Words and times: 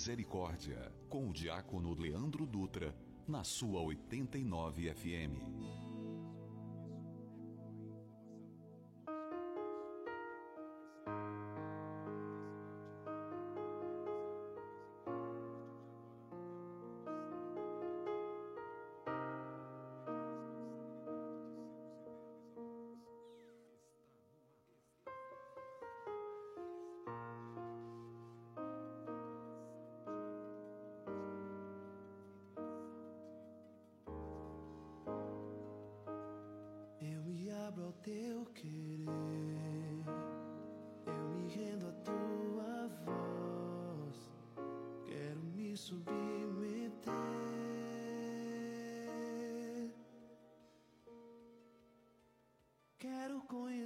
Misericórdia, 0.00 0.90
com 1.10 1.28
o 1.28 1.30
diácono 1.30 1.92
Leandro 1.92 2.46
Dutra, 2.46 2.96
na 3.28 3.44
sua 3.44 3.82
89 3.82 4.94
FM. 4.94 5.89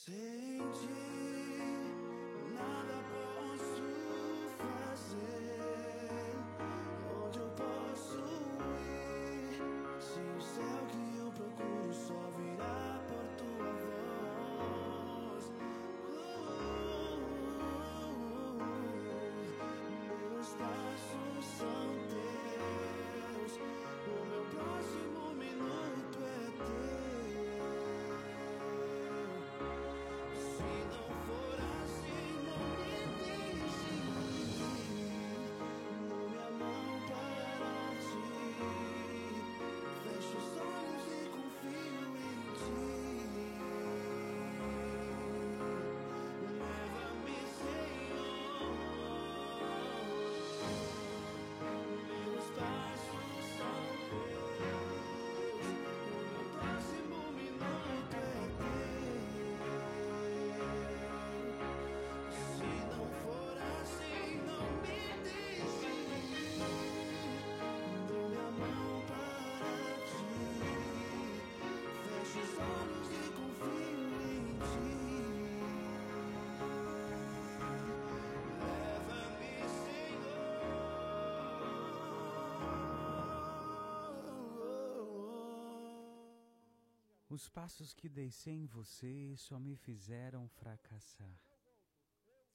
Sem 0.00 0.60
ti 0.72 1.10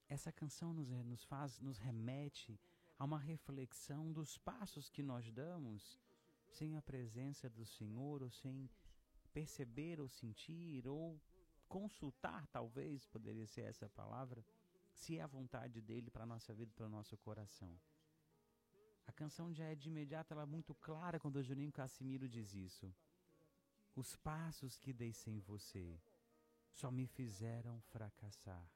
Essa 0.07 0.31
canção 0.31 0.73
nos, 0.73 0.89
nos 0.89 1.23
faz, 1.23 1.59
nos 1.59 1.77
remete 1.77 2.59
a 2.97 3.05
uma 3.05 3.17
reflexão 3.17 4.11
dos 4.11 4.37
passos 4.37 4.89
que 4.89 5.01
nós 5.01 5.31
damos 5.31 5.99
sem 6.47 6.77
a 6.77 6.81
presença 6.81 7.49
do 7.49 7.65
Senhor 7.65 8.21
ou 8.21 8.29
sem 8.29 8.69
perceber 9.33 9.99
ou 9.99 10.07
sentir 10.07 10.87
ou 10.87 11.19
consultar, 11.67 12.47
talvez 12.47 13.05
poderia 13.07 13.47
ser 13.47 13.61
essa 13.61 13.89
palavra, 13.89 14.45
se 14.93 15.17
é 15.17 15.21
a 15.21 15.27
vontade 15.27 15.81
dele 15.81 16.09
para 16.09 16.23
a 16.23 16.27
nossa 16.27 16.53
vida, 16.53 16.71
para 16.73 16.85
o 16.85 16.89
nosso 16.89 17.17
coração. 17.17 17.77
A 19.07 19.11
canção 19.11 19.53
já 19.53 19.65
é 19.65 19.75
de 19.75 19.89
imediato, 19.89 20.33
ela 20.33 20.43
é 20.43 20.45
muito 20.45 20.73
clara 20.75 21.19
quando 21.19 21.37
o 21.37 21.43
Juninho 21.43 21.71
Cassimiro 21.71 22.29
diz 22.29 22.53
isso. 22.53 22.93
Os 23.95 24.15
passos 24.17 24.77
que 24.77 24.91
dei 24.91 25.13
sem 25.13 25.39
você 25.39 25.99
só 26.69 26.91
me 26.91 27.07
fizeram 27.07 27.79
fracassar. 27.81 28.69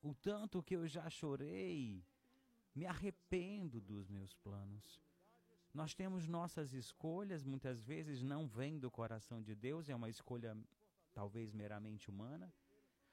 O 0.00 0.14
tanto 0.14 0.62
que 0.62 0.76
eu 0.76 0.86
já 0.86 1.10
chorei, 1.10 2.04
me 2.72 2.86
arrependo 2.86 3.80
dos 3.80 4.08
meus 4.08 4.32
planos. 4.34 5.02
Nós 5.74 5.94
temos 5.94 6.28
nossas 6.28 6.72
escolhas, 6.72 7.44
muitas 7.44 7.82
vezes 7.82 8.22
não 8.22 8.46
vêm 8.46 8.78
do 8.78 8.90
coração 8.90 9.42
de 9.42 9.54
Deus, 9.54 9.88
é 9.88 9.94
uma 9.94 10.08
escolha 10.08 10.56
talvez 11.12 11.52
meramente 11.52 12.08
humana. 12.08 12.52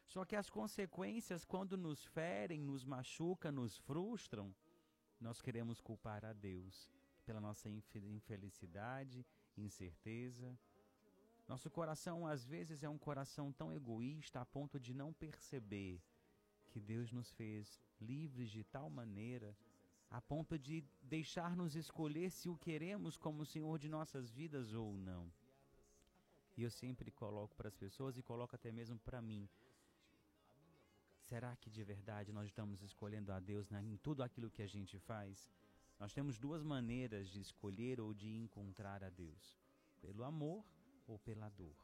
Só 0.06 0.24
que 0.24 0.36
as 0.36 0.50
consequências, 0.50 1.44
quando 1.44 1.76
nos 1.76 2.06
ferem, 2.06 2.62
nos 2.62 2.86
machucam, 2.86 3.52
nos 3.52 3.78
frustram, 3.78 4.54
nós 5.20 5.42
queremos 5.42 5.82
culpar 5.82 6.24
a 6.24 6.34
Deus 6.34 6.92
pela 7.26 7.42
nossa 7.42 7.68
infelicidade, 7.68 9.26
incerteza. 9.58 10.58
Nosso 11.48 11.70
coração, 11.70 12.26
às 12.26 12.44
vezes, 12.44 12.84
é 12.84 12.90
um 12.90 12.98
coração 12.98 13.52
tão 13.52 13.72
egoísta 13.72 14.42
a 14.42 14.46
ponto 14.46 14.80
de 14.80 14.94
não 14.94 15.14
perceber 15.14 16.02
que 16.72 16.80
Deus 16.80 17.12
nos 17.12 17.32
fez 17.32 17.80
livres 18.02 18.50
de 18.50 18.64
tal 18.64 18.90
maneira, 18.90 19.56
a 20.10 20.20
ponto 20.20 20.58
de 20.58 20.84
deixar-nos 21.02 21.76
escolher 21.76 22.32
se 22.32 22.50
o 22.50 22.58
queremos 22.58 23.16
como 23.16 23.46
Senhor 23.46 23.78
de 23.78 23.88
nossas 23.88 24.30
vidas 24.30 24.74
ou 24.74 24.98
não. 24.98 25.32
E 26.58 26.64
eu 26.64 26.72
sempre 26.72 27.12
coloco 27.12 27.56
para 27.56 27.68
as 27.68 27.76
pessoas 27.76 28.18
e 28.18 28.24
coloco 28.24 28.56
até 28.56 28.72
mesmo 28.72 28.98
para 29.00 29.22
mim. 29.22 29.48
Será 31.22 31.56
que 31.56 31.70
de 31.70 31.84
verdade 31.84 32.32
nós 32.32 32.48
estamos 32.48 32.82
escolhendo 32.82 33.32
a 33.32 33.40
Deus 33.40 33.72
em 33.72 33.98
tudo 33.98 34.24
aquilo 34.24 34.50
que 34.50 34.62
a 34.62 34.68
gente 34.68 34.98
faz? 35.00 35.50
Nós 36.00 36.14
temos 36.14 36.38
duas 36.38 36.64
maneiras 36.64 37.30
de 37.30 37.40
escolher 37.40 38.00
ou 38.00 38.14
de 38.14 38.30
encontrar 38.36 39.04
a 39.04 39.10
Deus: 39.10 39.58
pelo 40.02 40.24
amor 40.24 40.64
ou 41.08 41.20
pela 41.20 41.50
dor. 41.50 41.76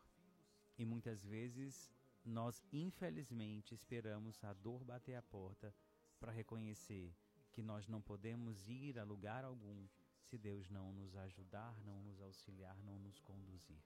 E 0.77 0.85
muitas 0.85 1.23
vezes 1.23 1.91
nós, 2.23 2.63
infelizmente, 2.71 3.73
esperamos 3.73 4.43
a 4.43 4.53
dor 4.53 4.83
bater 4.83 5.15
a 5.15 5.21
porta 5.21 5.73
para 6.19 6.31
reconhecer 6.31 7.13
que 7.51 7.63
nós 7.63 7.87
não 7.87 8.01
podemos 8.01 8.67
ir 8.69 8.97
a 8.99 9.03
lugar 9.03 9.43
algum 9.43 9.87
se 10.21 10.37
Deus 10.37 10.69
não 10.69 10.93
nos 10.93 11.15
ajudar, 11.15 11.75
não 11.81 12.01
nos 12.01 12.21
auxiliar, 12.21 12.77
não 12.83 12.97
nos 12.99 13.19
conduzir. 13.19 13.83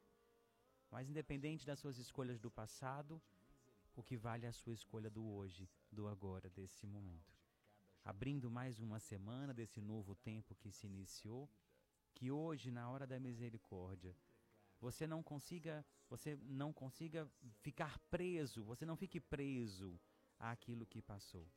Mas, 0.91 1.09
independente 1.09 1.65
das 1.65 1.79
suas 1.79 1.97
escolhas 1.97 2.39
do 2.39 2.51
passado, 2.51 3.21
o 3.95 4.03
que 4.03 4.17
vale 4.17 4.45
é 4.45 4.49
a 4.49 4.53
sua 4.53 4.73
escolha 4.73 5.09
do 5.09 5.25
hoje, 5.25 5.67
do 5.91 6.07
agora, 6.07 6.49
desse 6.49 6.85
momento. 6.85 7.33
Abrindo 8.03 8.51
mais 8.51 8.79
uma 8.79 8.99
semana 8.99 9.53
desse 9.53 9.81
novo 9.81 10.13
tempo 10.13 10.53
que 10.55 10.71
se 10.71 10.85
iniciou, 10.85 11.49
que 12.13 12.29
hoje, 12.29 12.69
na 12.69 12.89
hora 12.89 13.07
da 13.07 13.19
misericórdia, 13.19 14.15
você 14.79 15.07
não 15.07 15.23
consiga, 15.23 15.85
você 16.09 16.37
não 16.43 16.71
consiga 16.73 17.29
ficar 17.61 17.97
preso, 18.09 18.63
você 18.63 18.85
não 18.85 18.95
fique 18.95 19.19
preso 19.19 19.99
àquilo 20.39 20.85
que 20.85 21.01
passou. 21.01 21.47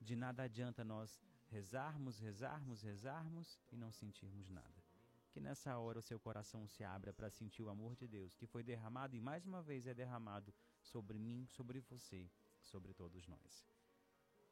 De 0.00 0.16
nada 0.16 0.44
adianta 0.44 0.82
nós 0.84 1.20
rezarmos, 1.48 2.18
rezarmos, 2.18 2.82
rezarmos 2.82 3.58
e 3.70 3.76
não 3.76 3.92
sentirmos 3.92 4.48
nada. 4.48 4.84
Que 5.30 5.40
nessa 5.40 5.78
hora 5.78 5.98
o 5.98 6.02
seu 6.02 6.18
coração 6.18 6.66
se 6.66 6.82
abra 6.82 7.12
para 7.12 7.30
sentir 7.30 7.62
o 7.62 7.68
amor 7.68 7.94
de 7.94 8.08
Deus, 8.08 8.34
que 8.34 8.46
foi 8.46 8.62
derramado 8.62 9.14
e 9.14 9.20
mais 9.20 9.46
uma 9.46 9.62
vez 9.62 9.86
é 9.86 9.94
derramado 9.94 10.52
sobre 10.80 11.18
mim, 11.18 11.46
sobre 11.46 11.80
você, 11.80 12.30
sobre 12.60 12.92
todos 12.94 13.26
nós. 13.28 13.66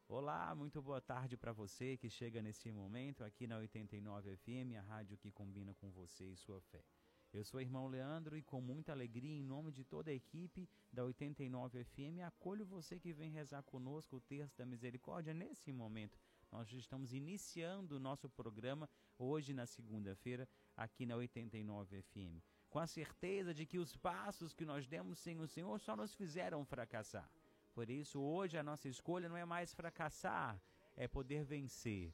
Olá, 0.09 0.55
muito 0.55 0.81
boa 0.81 1.01
tarde 1.01 1.37
para 1.37 1.53
você 1.53 1.97
que 1.97 2.09
chega 2.09 2.41
nesse 2.41 2.71
momento 2.71 3.23
aqui 3.23 3.47
na 3.47 3.59
89 3.59 4.37
FM, 4.37 4.77
a 4.79 4.81
rádio 4.81 5.19
que 5.19 5.31
combina 5.31 5.75
com 5.75 5.91
você 5.91 6.25
e 6.25 6.37
sua 6.37 6.61
fé. 6.61 6.83
Eu 7.31 7.45
sou 7.45 7.59
o 7.59 7.61
irmão 7.61 7.89
Leandro 7.89 8.39
e 8.39 8.43
com 8.43 8.59
muita 8.59 8.91
alegria, 8.91 9.37
em 9.37 9.43
nome 9.43 9.71
de 9.71 9.85
toda 9.85 10.11
a 10.11 10.15
equipe 10.15 10.67
da 10.91 11.05
89 11.05 11.85
FM, 11.85 12.21
acolho 12.27 12.65
você 12.65 12.99
que 12.99 13.13
vem 13.13 13.31
rezar 13.31 13.63
conosco 13.63 14.17
o 14.17 14.21
Terço 14.21 14.57
da 14.57 14.65
Misericórdia 14.65 15.35
nesse 15.35 15.71
momento. 15.71 16.19
Nós 16.51 16.73
estamos 16.73 17.13
iniciando 17.13 17.97
o 17.97 18.01
nosso 18.01 18.31
programa 18.31 18.89
hoje 19.19 19.53
na 19.53 19.67
segunda-feira 19.67 20.49
aqui 20.75 21.05
na 21.05 21.17
89 21.17 22.01
FM, 22.01 22.43
com 22.71 22.79
a 22.79 22.87
certeza 22.87 23.53
de 23.53 23.67
que 23.67 23.79
os 23.79 23.95
passos 23.95 24.55
que 24.55 24.65
nós 24.65 24.87
demos 24.87 25.19
sem 25.19 25.39
o 25.39 25.47
Senhor 25.47 25.79
só 25.79 25.95
nos 25.95 26.15
fizeram 26.15 26.65
fracassar. 26.65 27.31
Por 27.75 27.91
isso, 27.91 28.19
hoje 28.21 28.57
a 28.57 28.63
nossa 28.63 28.89
escolha 28.89 29.29
não 29.29 29.37
é 29.37 29.45
mais 29.45 29.75
fracassar, 29.75 30.59
é 30.97 31.07
poder 31.07 31.45
vencer. 31.45 32.11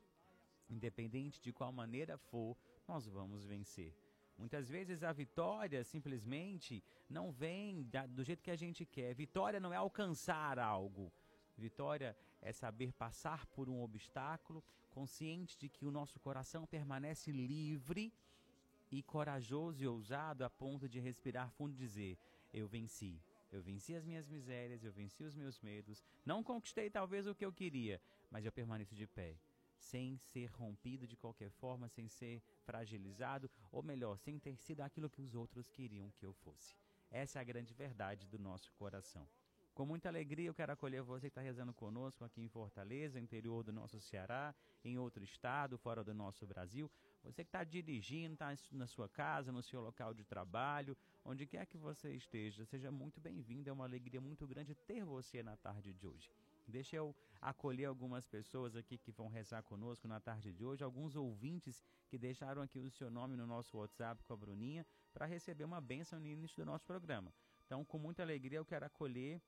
Independente 0.69 1.41
de 1.41 1.53
qual 1.53 1.71
maneira 1.71 2.19
for, 2.19 2.57
nós 2.89 3.07
vamos 3.07 3.45
vencer. 3.45 4.04
Muitas 4.37 4.69
vezes 4.69 5.03
a 5.03 5.13
vitória 5.13 5.85
simplesmente 5.85 6.83
não 7.09 7.31
vem 7.31 7.85
da, 7.85 8.07
do 8.07 8.25
jeito 8.25 8.43
que 8.43 8.51
a 8.51 8.57
gente 8.57 8.85
quer. 8.85 9.15
Vitória 9.15 9.61
não 9.61 9.73
é 9.73 9.77
alcançar 9.77 10.59
algo. 10.59 11.13
Vitória 11.57 12.17
é 12.43 12.53
saber 12.53 12.93
passar 12.93 13.47
por 13.47 13.69
um 13.69 13.81
obstáculo, 13.83 14.63
consciente 14.91 15.57
de 15.57 15.69
que 15.69 15.87
o 15.87 15.91
nosso 15.91 16.19
coração 16.19 16.67
permanece 16.67 17.31
livre 17.31 18.13
e 18.91 19.03
corajoso 19.03 19.83
e 19.83 19.87
ousado 19.87 20.45
a 20.45 20.51
ponto 20.51 20.89
de 20.89 20.99
respirar 20.99 21.51
fundo 21.51 21.73
e 21.75 21.79
dizer: 21.79 22.19
Eu 22.53 22.67
venci. 22.67 23.21
Eu 23.53 23.63
venci 23.63 23.95
as 23.95 24.05
minhas 24.05 24.29
misérias, 24.29 24.83
eu 24.83 24.93
venci 24.93 25.23
os 25.23 25.37
meus 25.37 25.61
medos. 25.61 26.03
Não 26.27 26.43
conquistei 26.43 26.91
talvez 26.91 27.25
o 27.29 27.35
que 27.37 27.45
eu 27.45 27.53
queria, 27.53 28.01
mas 28.29 28.45
eu 28.45 28.51
permaneço 28.51 28.97
de 28.97 29.07
pé 29.07 29.37
sem 29.85 30.19
ser 30.19 30.47
rompido 30.47 31.07
de 31.07 31.17
qualquer 31.17 31.51
forma, 31.51 31.89
sem 31.89 32.09
ser 32.09 32.43
fragilizado, 32.65 33.51
ou 33.71 33.83
melhor, 33.83 34.19
sem 34.19 34.39
ter 34.39 34.57
sido 34.57 34.81
aquilo 34.81 35.11
que 35.11 35.23
os 35.23 35.35
outros 35.35 35.69
queriam 35.69 36.11
que 36.13 36.25
eu 36.25 36.33
fosse. 36.33 36.75
Essa 37.11 37.39
é 37.39 37.43
a 37.43 37.45
grande 37.45 37.73
verdade 37.75 38.27
do 38.27 38.39
nosso 38.39 38.73
coração. 38.73 39.29
Com 39.75 39.85
muita 39.85 40.09
alegria 40.09 40.47
eu 40.47 40.55
quero 40.55 40.73
acolher 40.73 41.03
você 41.03 41.23
que 41.23 41.33
está 41.33 41.41
rezando 41.41 41.75
conosco 41.75 42.25
aqui 42.25 42.41
em 42.41 42.49
Fortaleza, 42.49 43.19
interior 43.19 43.65
do 43.65 43.73
nosso 43.73 44.01
Ceará, 44.01 44.55
em 44.85 44.99
outro 44.99 45.25
estado, 45.25 45.77
fora 45.77 46.05
do 46.05 46.15
nosso 46.15 46.47
Brasil. 46.47 46.89
Você 47.25 47.43
que 47.43 47.49
está 47.49 47.65
dirigindo, 47.65 48.35
está 48.35 48.55
na 48.71 48.87
sua 48.87 49.09
casa, 49.09 49.51
no 49.51 49.63
seu 49.63 49.81
local 49.81 50.15
de 50.15 50.25
trabalho, 50.25 50.97
onde 51.25 51.45
quer 51.45 51.67
que 51.67 51.77
você 51.77 52.13
esteja, 52.15 52.65
seja 52.65 52.91
muito 52.93 53.21
bem-vindo. 53.21 53.69
É 53.69 53.73
uma 53.73 53.85
alegria 53.85 54.21
muito 54.21 54.47
grande 54.47 54.75
ter 54.75 55.05
você 55.05 55.43
na 55.43 55.57
tarde 55.57 55.93
de 55.93 56.07
hoje. 56.07 56.31
Deixa 56.67 56.97
eu 56.97 57.15
acolher 57.41 57.85
algumas 57.85 58.27
pessoas 58.27 58.75
aqui 58.75 58.97
que 58.97 59.13
vão 59.13 59.29
rezar 59.29 59.63
conosco 59.63 60.09
na 60.09 60.19
tarde 60.19 60.53
de 60.53 60.65
hoje, 60.65 60.83
alguns 60.83 61.15
ouvintes 61.15 61.85
que 62.09 62.19
deixaram 62.19 62.63
aqui 62.63 62.79
o 62.79 62.91
seu 62.91 63.11
nome 63.11 63.37
no 63.37 63.47
nosso 63.47 63.77
WhatsApp 63.77 64.23
com 64.25 64.33
a 64.33 64.37
Bruninha 64.37 64.87
para 65.13 65.27
receber 65.27 65.65
uma 65.65 65.81
bênção 65.81 66.19
no 66.19 66.27
início 66.27 66.57
do 66.57 66.67
nosso 66.67 66.85
programa. 66.85 67.33
Então, 67.67 67.85
com 67.85 67.99
muita 67.99 68.23
alegria, 68.23 68.59
eu 68.59 68.65
quero 68.65 68.87
acolher 68.87 69.43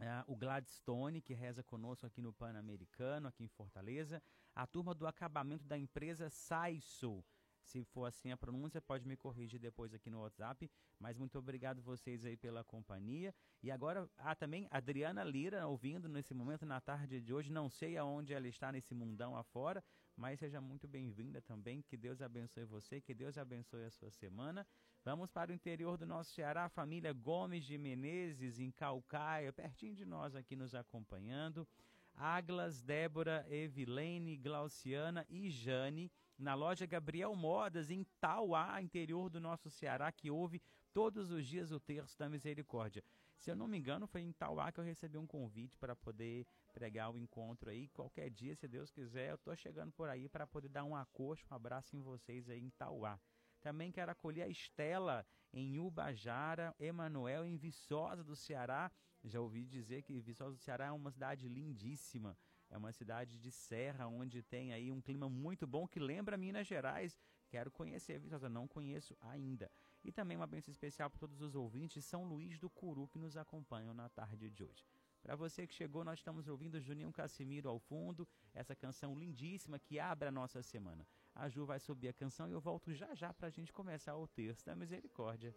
uh, 0.00 0.32
o 0.32 0.36
Gladstone, 0.36 1.20
que 1.20 1.34
reza 1.34 1.62
conosco 1.62 2.06
aqui 2.06 2.20
no 2.20 2.32
Pan-Americano, 2.32 3.28
aqui 3.28 3.44
em 3.44 3.48
Fortaleza, 3.48 4.22
a 4.54 4.66
turma 4.66 4.94
do 4.94 5.06
acabamento 5.06 5.64
da 5.64 5.78
empresa 5.78 6.28
Saiso. 6.30 7.24
Se 7.70 7.84
for 7.84 8.04
assim 8.06 8.32
a 8.32 8.36
pronúncia, 8.36 8.82
pode 8.82 9.06
me 9.06 9.16
corrigir 9.16 9.60
depois 9.60 9.94
aqui 9.94 10.10
no 10.10 10.22
WhatsApp. 10.22 10.68
Mas 10.98 11.16
muito 11.16 11.38
obrigado 11.38 11.80
vocês 11.80 12.24
aí 12.24 12.36
pela 12.36 12.64
companhia. 12.64 13.32
E 13.62 13.70
agora 13.70 14.10
há 14.18 14.34
também 14.34 14.66
Adriana 14.72 15.22
Lira 15.22 15.64
ouvindo 15.68 16.08
nesse 16.08 16.34
momento 16.34 16.66
na 16.66 16.80
tarde 16.80 17.20
de 17.20 17.32
hoje. 17.32 17.52
Não 17.52 17.70
sei 17.70 17.96
aonde 17.96 18.32
ela 18.32 18.48
está 18.48 18.72
nesse 18.72 18.92
mundão 18.92 19.36
afora, 19.36 19.84
mas 20.16 20.40
seja 20.40 20.60
muito 20.60 20.88
bem-vinda 20.88 21.40
também. 21.40 21.80
Que 21.82 21.96
Deus 21.96 22.20
abençoe 22.20 22.64
você, 22.64 23.00
que 23.00 23.14
Deus 23.14 23.38
abençoe 23.38 23.84
a 23.84 23.90
sua 23.90 24.10
semana. 24.10 24.66
Vamos 25.04 25.30
para 25.30 25.52
o 25.52 25.54
interior 25.54 25.96
do 25.96 26.04
nosso 26.04 26.32
Ceará, 26.32 26.68
família 26.68 27.12
Gomes 27.12 27.64
de 27.64 27.78
Menezes, 27.78 28.58
em 28.58 28.72
Calcaia, 28.72 29.52
pertinho 29.52 29.94
de 29.94 30.04
nós 30.04 30.34
aqui 30.34 30.56
nos 30.56 30.74
acompanhando. 30.74 31.68
Aglas, 32.16 32.82
Débora, 32.82 33.46
Evilene, 33.48 34.36
Glauciana 34.36 35.24
e 35.28 35.48
Jane 35.50 36.10
na 36.40 36.54
loja 36.54 36.86
Gabriel 36.86 37.36
Modas, 37.36 37.90
em 37.90 38.04
Tauá, 38.18 38.80
interior 38.80 39.28
do 39.28 39.38
nosso 39.38 39.70
Ceará, 39.70 40.10
que 40.10 40.30
houve 40.30 40.60
todos 40.92 41.30
os 41.30 41.46
dias 41.46 41.70
o 41.70 41.78
Terço 41.78 42.18
da 42.18 42.28
Misericórdia. 42.28 43.04
Se 43.36 43.50
eu 43.50 43.56
não 43.56 43.68
me 43.68 43.78
engano, 43.78 44.06
foi 44.06 44.22
em 44.22 44.32
Tauá 44.32 44.72
que 44.72 44.80
eu 44.80 44.84
recebi 44.84 45.18
um 45.18 45.26
convite 45.26 45.76
para 45.78 45.94
poder 45.94 46.46
pregar 46.72 47.10
o 47.10 47.18
encontro 47.18 47.70
aí. 47.70 47.88
Qualquer 47.88 48.30
dia, 48.30 48.56
se 48.56 48.66
Deus 48.66 48.90
quiser, 48.90 49.30
eu 49.30 49.34
estou 49.34 49.54
chegando 49.54 49.92
por 49.92 50.08
aí 50.08 50.28
para 50.28 50.46
poder 50.46 50.68
dar 50.68 50.84
um 50.84 50.96
acosto, 50.96 51.46
um 51.50 51.54
abraço 51.54 51.94
em 51.94 52.00
vocês 52.00 52.48
aí 52.48 52.60
em 52.60 52.70
Tauá. 52.70 53.20
Também 53.60 53.92
quero 53.92 54.10
acolher 54.10 54.42
a 54.42 54.48
Estela 54.48 55.26
em 55.52 55.78
Ubajara, 55.78 56.74
Emanuel 56.78 57.44
em 57.44 57.56
Viçosa 57.56 58.24
do 58.24 58.34
Ceará. 58.34 58.90
Já 59.22 59.40
ouvi 59.40 59.66
dizer 59.66 60.02
que 60.02 60.18
Viçosa 60.20 60.52
do 60.52 60.62
Ceará 60.62 60.86
é 60.86 60.92
uma 60.92 61.10
cidade 61.10 61.48
lindíssima. 61.48 62.36
É 62.70 62.78
uma 62.78 62.92
cidade 62.92 63.38
de 63.38 63.50
serra 63.50 64.06
onde 64.06 64.42
tem 64.42 64.72
aí 64.72 64.92
um 64.92 65.00
clima 65.00 65.28
muito 65.28 65.66
bom 65.66 65.88
que 65.88 65.98
lembra 65.98 66.36
Minas 66.36 66.66
Gerais. 66.66 67.18
Quero 67.48 67.70
conhecer 67.70 68.18
Viçosa, 68.20 68.48
não 68.48 68.68
conheço 68.68 69.16
ainda. 69.20 69.70
E 70.04 70.12
também 70.12 70.36
uma 70.36 70.46
bênção 70.46 70.70
especial 70.70 71.10
para 71.10 71.18
todos 71.18 71.40
os 71.42 71.54
ouvintes 71.56 72.04
São 72.04 72.24
Luís 72.24 72.58
do 72.58 72.70
Curu 72.70 73.08
que 73.08 73.18
nos 73.18 73.36
acompanham 73.36 73.92
na 73.92 74.08
tarde 74.08 74.48
de 74.48 74.62
hoje. 74.62 74.84
Para 75.22 75.36
você 75.36 75.66
que 75.66 75.74
chegou, 75.74 76.04
nós 76.04 76.18
estamos 76.18 76.48
ouvindo 76.48 76.80
Juninho 76.80 77.12
Cassimiro 77.12 77.68
ao 77.68 77.78
fundo, 77.78 78.26
essa 78.54 78.74
canção 78.74 79.14
lindíssima 79.14 79.78
que 79.78 79.98
abre 79.98 80.28
a 80.28 80.32
nossa 80.32 80.62
semana. 80.62 81.06
A 81.34 81.48
Ju 81.48 81.66
vai 81.66 81.78
subir 81.78 82.08
a 82.08 82.12
canção 82.12 82.48
e 82.48 82.52
eu 82.52 82.60
volto 82.60 82.92
já 82.94 83.14
já 83.14 83.32
para 83.32 83.48
a 83.48 83.50
gente 83.50 83.72
começar 83.72 84.16
o 84.16 84.26
texto 84.26 84.64
da 84.64 84.74
misericórdia. 84.74 85.54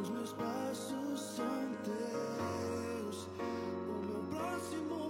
Os 0.00 0.10
meus 0.10 0.32
passos 0.32 1.20
são 1.20 1.82
teus, 1.82 3.26
o 3.26 4.06
meu 4.06 4.24
próximo 4.28 5.09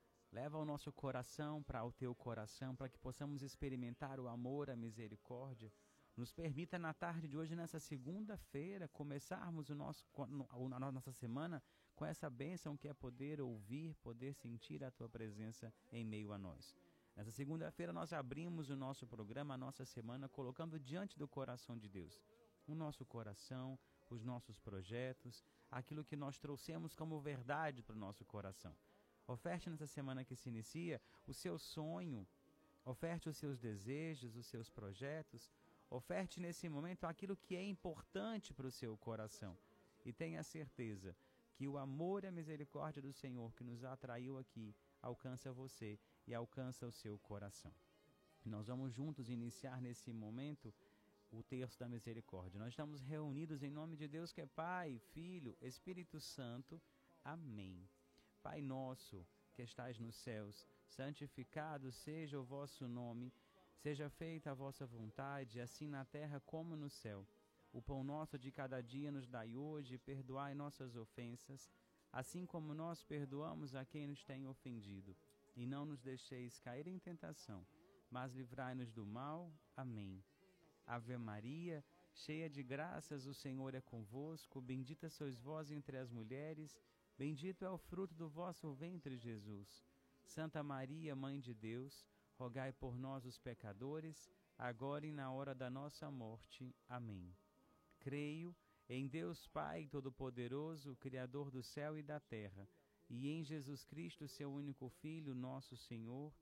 Leva 0.31 0.57
o 0.57 0.65
nosso 0.65 0.91
coração 0.93 1.61
para 1.61 1.83
o 1.83 1.91
teu 1.91 2.15
coração, 2.15 2.75
para 2.75 2.87
que 2.87 2.97
possamos 2.97 3.41
experimentar 3.41 4.19
o 4.19 4.27
amor, 4.27 4.69
a 4.69 4.75
misericórdia. 4.75 5.71
Nos 6.15 6.31
permita 6.31 6.79
na 6.79 6.93
tarde 6.93 7.27
de 7.27 7.37
hoje, 7.37 7.55
nessa 7.55 7.79
segunda-feira, 7.79 8.87
começarmos 8.87 9.69
o 9.69 9.75
nosso, 9.75 10.05
a 10.15 10.91
nossa 10.91 11.11
semana 11.11 11.61
com 11.95 12.05
essa 12.05 12.29
bênção 12.29 12.77
que 12.77 12.87
é 12.87 12.93
poder 12.93 13.41
ouvir, 13.41 13.93
poder 13.95 14.33
sentir 14.33 14.83
a 14.83 14.91
tua 14.91 15.09
presença 15.09 15.73
em 15.91 16.05
meio 16.05 16.31
a 16.31 16.37
nós. 16.37 16.75
Nessa 17.15 17.31
segunda-feira, 17.31 17.91
nós 17.91 18.13
abrimos 18.13 18.69
o 18.69 18.75
nosso 18.75 19.05
programa, 19.05 19.55
a 19.55 19.57
nossa 19.57 19.83
semana, 19.83 20.29
colocando 20.29 20.79
diante 20.79 21.19
do 21.19 21.27
coração 21.27 21.77
de 21.77 21.89
Deus 21.89 22.21
o 22.67 22.75
nosso 22.75 23.05
coração, 23.05 23.77
os 24.09 24.23
nossos 24.23 24.59
projetos, 24.59 25.43
aquilo 25.69 26.03
que 26.03 26.15
nós 26.15 26.37
trouxemos 26.37 26.95
como 26.95 27.19
verdade 27.19 27.81
para 27.81 27.95
o 27.95 27.99
nosso 27.99 28.23
coração. 28.25 28.75
Oferte 29.31 29.69
nessa 29.69 29.87
semana 29.87 30.25
que 30.25 30.35
se 30.35 30.49
inicia 30.49 31.01
o 31.25 31.33
seu 31.33 31.57
sonho, 31.57 32.27
oferte 32.83 33.29
os 33.29 33.37
seus 33.37 33.57
desejos, 33.57 34.35
os 34.35 34.45
seus 34.45 34.69
projetos, 34.69 35.49
oferte 35.89 36.41
nesse 36.41 36.67
momento 36.67 37.05
aquilo 37.05 37.37
que 37.37 37.55
é 37.55 37.63
importante 37.63 38.53
para 38.53 38.67
o 38.67 38.71
seu 38.71 38.97
coração. 38.97 39.57
E 40.03 40.11
tenha 40.11 40.43
certeza 40.43 41.15
que 41.53 41.65
o 41.65 41.77
amor 41.77 42.25
e 42.25 42.27
a 42.27 42.31
misericórdia 42.31 43.01
do 43.01 43.13
Senhor 43.13 43.53
que 43.55 43.63
nos 43.63 43.85
atraiu 43.85 44.37
aqui 44.37 44.75
alcança 45.01 45.53
você 45.53 45.97
e 46.27 46.33
alcança 46.33 46.85
o 46.85 46.91
seu 46.91 47.17
coração. 47.19 47.73
Nós 48.43 48.67
vamos 48.67 48.91
juntos 48.91 49.29
iniciar 49.29 49.81
nesse 49.81 50.11
momento 50.11 50.73
o 51.31 51.41
terço 51.41 51.79
da 51.79 51.87
misericórdia. 51.87 52.59
Nós 52.59 52.69
estamos 52.69 53.01
reunidos 53.01 53.63
em 53.63 53.69
nome 53.69 53.95
de 53.95 54.09
Deus 54.09 54.33
que 54.33 54.41
é 54.41 54.45
Pai, 54.45 54.99
Filho, 55.13 55.55
Espírito 55.61 56.19
Santo. 56.19 56.81
Amém. 57.23 57.87
Pai 58.41 58.61
nosso, 58.61 59.25
que 59.53 59.61
estais 59.61 59.99
nos 59.99 60.15
céus, 60.15 60.65
santificado 60.87 61.91
seja 61.91 62.39
o 62.39 62.43
vosso 62.43 62.87
nome, 62.87 63.31
seja 63.75 64.09
feita 64.09 64.51
a 64.51 64.53
vossa 64.53 64.85
vontade, 64.85 65.59
assim 65.59 65.87
na 65.87 66.03
terra 66.05 66.39
como 66.39 66.75
no 66.75 66.89
céu. 66.89 67.27
O 67.71 67.81
pão 67.81 68.03
nosso 68.03 68.37
de 68.37 68.51
cada 68.51 68.81
dia 68.81 69.11
nos 69.11 69.27
dai 69.27 69.55
hoje, 69.55 69.97
perdoai 69.97 70.53
nossas 70.53 70.95
ofensas, 70.95 71.69
assim 72.11 72.45
como 72.45 72.73
nós 72.73 73.03
perdoamos 73.03 73.75
a 73.75 73.85
quem 73.85 74.07
nos 74.07 74.23
tem 74.23 74.47
ofendido. 74.47 75.15
E 75.55 75.65
não 75.65 75.85
nos 75.85 76.01
deixeis 76.01 76.59
cair 76.59 76.87
em 76.87 76.99
tentação, 76.99 77.65
mas 78.09 78.33
livrai-nos 78.33 78.91
do 78.91 79.05
mal. 79.05 79.53
Amém. 79.75 80.23
Ave 80.85 81.17
Maria, 81.17 81.83
cheia 82.13 82.49
de 82.49 82.61
graças, 82.63 83.25
o 83.25 83.33
Senhor 83.33 83.73
é 83.75 83.81
convosco, 83.81 84.59
bendita 84.59 85.09
sois 85.09 85.39
vós 85.39 85.71
entre 85.71 85.97
as 85.97 86.09
mulheres, 86.09 86.77
bendito 87.17 87.63
é 87.63 87.69
o 87.69 87.77
fruto 87.77 88.15
do 88.15 88.29
vosso 88.29 88.73
ventre, 88.73 89.17
Jesus. 89.17 89.85
Santa 90.23 90.63
Maria, 90.63 91.15
Mãe 91.15 91.39
de 91.39 91.53
Deus, 91.53 92.05
rogai 92.37 92.71
por 92.71 92.97
nós 92.97 93.25
os 93.25 93.37
pecadores, 93.37 94.29
agora 94.57 95.05
e 95.05 95.11
na 95.11 95.31
hora 95.31 95.53
da 95.53 95.69
nossa 95.69 96.09
morte. 96.09 96.75
Amém. 96.87 97.35
Creio 97.99 98.55
em 98.87 99.07
Deus 99.07 99.47
Pai 99.47 99.87
Todo-Poderoso, 99.87 100.95
Criador 100.97 101.51
do 101.51 101.63
céu 101.63 101.97
e 101.97 102.03
da 102.03 102.19
terra, 102.19 102.67
e 103.09 103.29
em 103.29 103.43
Jesus 103.43 103.83
Cristo, 103.83 104.27
seu 104.27 104.51
único 104.51 104.89
Filho, 104.89 105.35
nosso 105.35 105.75
Senhor, 105.77 106.33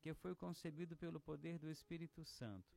que 0.00 0.14
foi 0.14 0.34
concebido 0.34 0.96
pelo 0.96 1.20
poder 1.20 1.58
do 1.58 1.70
Espírito 1.70 2.24
Santo. 2.24 2.76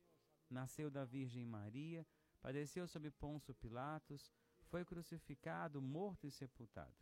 Nasceu 0.50 0.90
da 0.90 1.04
Virgem 1.04 1.46
Maria, 1.46 2.06
padeceu 2.40 2.86
sob 2.86 3.10
Ponço 3.10 3.54
Pilatos, 3.54 4.32
foi 4.64 4.84
crucificado, 4.84 5.80
morto 5.80 6.26
e 6.26 6.30
sepultado. 6.30 7.01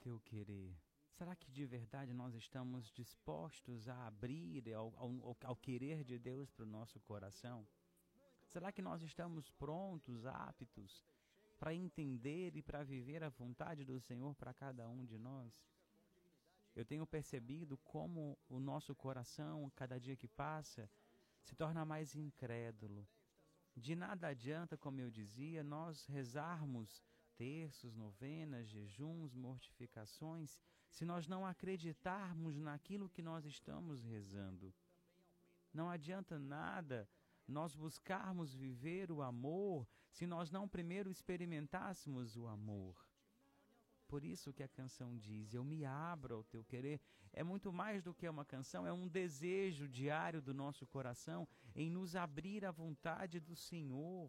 Teu 0.00 0.18
querer? 0.20 0.74
Será 1.10 1.36
que 1.36 1.50
de 1.50 1.66
verdade 1.66 2.14
nós 2.14 2.34
estamos 2.34 2.90
dispostos 2.90 3.88
a 3.88 4.06
abrir 4.06 4.72
ao, 4.72 4.92
ao, 4.96 5.36
ao 5.44 5.56
querer 5.56 6.02
de 6.02 6.18
Deus 6.18 6.50
para 6.50 6.64
o 6.64 6.68
nosso 6.68 6.98
coração? 7.00 7.66
Será 8.46 8.72
que 8.72 8.82
nós 8.82 9.02
estamos 9.02 9.50
prontos, 9.50 10.24
aptos 10.26 11.06
para 11.58 11.74
entender 11.74 12.56
e 12.56 12.62
para 12.62 12.82
viver 12.82 13.22
a 13.22 13.28
vontade 13.28 13.84
do 13.84 14.00
Senhor 14.00 14.34
para 14.34 14.54
cada 14.54 14.88
um 14.88 15.04
de 15.04 15.18
nós? 15.18 15.62
Eu 16.74 16.84
tenho 16.84 17.06
percebido 17.06 17.76
como 17.78 18.38
o 18.48 18.60
nosso 18.60 18.94
coração, 18.94 19.70
cada 19.74 19.98
dia 19.98 20.16
que 20.16 20.28
passa, 20.28 20.90
se 21.42 21.54
torna 21.54 21.84
mais 21.84 22.14
incrédulo. 22.14 23.06
De 23.76 23.94
nada 23.94 24.28
adianta, 24.28 24.76
como 24.76 25.00
eu 25.00 25.10
dizia, 25.10 25.62
nós 25.62 26.04
rezarmos 26.06 27.02
terços, 27.36 27.94
novenas, 27.96 28.68
jejuns, 28.68 29.34
mortificações, 29.34 30.58
se 30.90 31.04
nós 31.04 31.26
não 31.26 31.46
acreditarmos 31.46 32.58
naquilo 32.58 33.08
que 33.08 33.22
nós 33.22 33.44
estamos 33.46 34.02
rezando. 34.02 34.74
Não 35.72 35.88
adianta 35.88 36.38
nada 36.38 37.08
nós 37.46 37.74
buscarmos 37.74 38.54
viver 38.54 39.10
o 39.10 39.22
amor 39.22 39.88
se 40.10 40.26
nós 40.26 40.50
não 40.50 40.68
primeiro 40.68 41.10
experimentássemos 41.10 42.36
o 42.36 42.46
amor. 42.46 43.09
Por 44.10 44.24
isso 44.24 44.52
que 44.52 44.64
a 44.64 44.68
canção 44.68 45.16
diz: 45.16 45.54
Eu 45.54 45.64
me 45.64 45.84
abro 45.84 46.34
ao 46.34 46.42
teu 46.42 46.64
querer. 46.64 47.00
É 47.32 47.44
muito 47.44 47.72
mais 47.72 48.02
do 48.02 48.12
que 48.12 48.28
uma 48.28 48.44
canção, 48.44 48.84
é 48.84 48.92
um 48.92 49.06
desejo 49.06 49.88
diário 49.88 50.42
do 50.42 50.52
nosso 50.52 50.84
coração 50.84 51.46
em 51.76 51.88
nos 51.88 52.16
abrir 52.16 52.64
à 52.64 52.72
vontade 52.72 53.38
do 53.38 53.54
Senhor. 53.54 54.28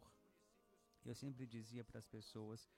Eu 1.04 1.16
sempre 1.16 1.48
dizia 1.48 1.84
para 1.84 1.98
as 1.98 2.06
pessoas: 2.06 2.70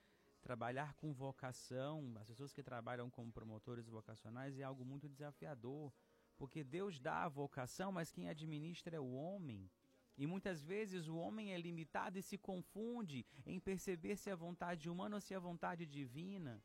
trabalhar 0.41 0.93
com 0.93 1.11
vocação, 1.13 2.13
as 2.21 2.29
pessoas 2.29 2.53
que 2.53 2.63
trabalham 2.63 3.09
como 3.09 3.33
promotores 3.33 3.89
vocacionais 3.89 4.57
é 4.57 4.63
algo 4.63 4.85
muito 4.85 5.09
desafiador, 5.09 5.91
porque 6.37 6.63
Deus 6.63 7.01
dá 7.01 7.25
a 7.25 7.27
vocação, 7.27 7.91
mas 7.91 8.13
quem 8.13 8.29
administra 8.29 8.95
é 8.95 8.99
o 9.01 9.11
homem. 9.11 9.69
E 10.17 10.25
muitas 10.25 10.63
vezes 10.63 11.09
o 11.09 11.17
homem 11.17 11.53
é 11.53 11.57
limitado 11.57 12.17
e 12.17 12.21
se 12.21 12.37
confunde 12.37 13.25
em 13.45 13.59
perceber 13.59 14.15
se 14.15 14.29
é 14.29 14.35
vontade 14.35 14.89
humana 14.89 15.17
ou 15.17 15.19
se 15.19 15.33
é 15.33 15.39
vontade 15.39 15.85
divina. 15.85 16.63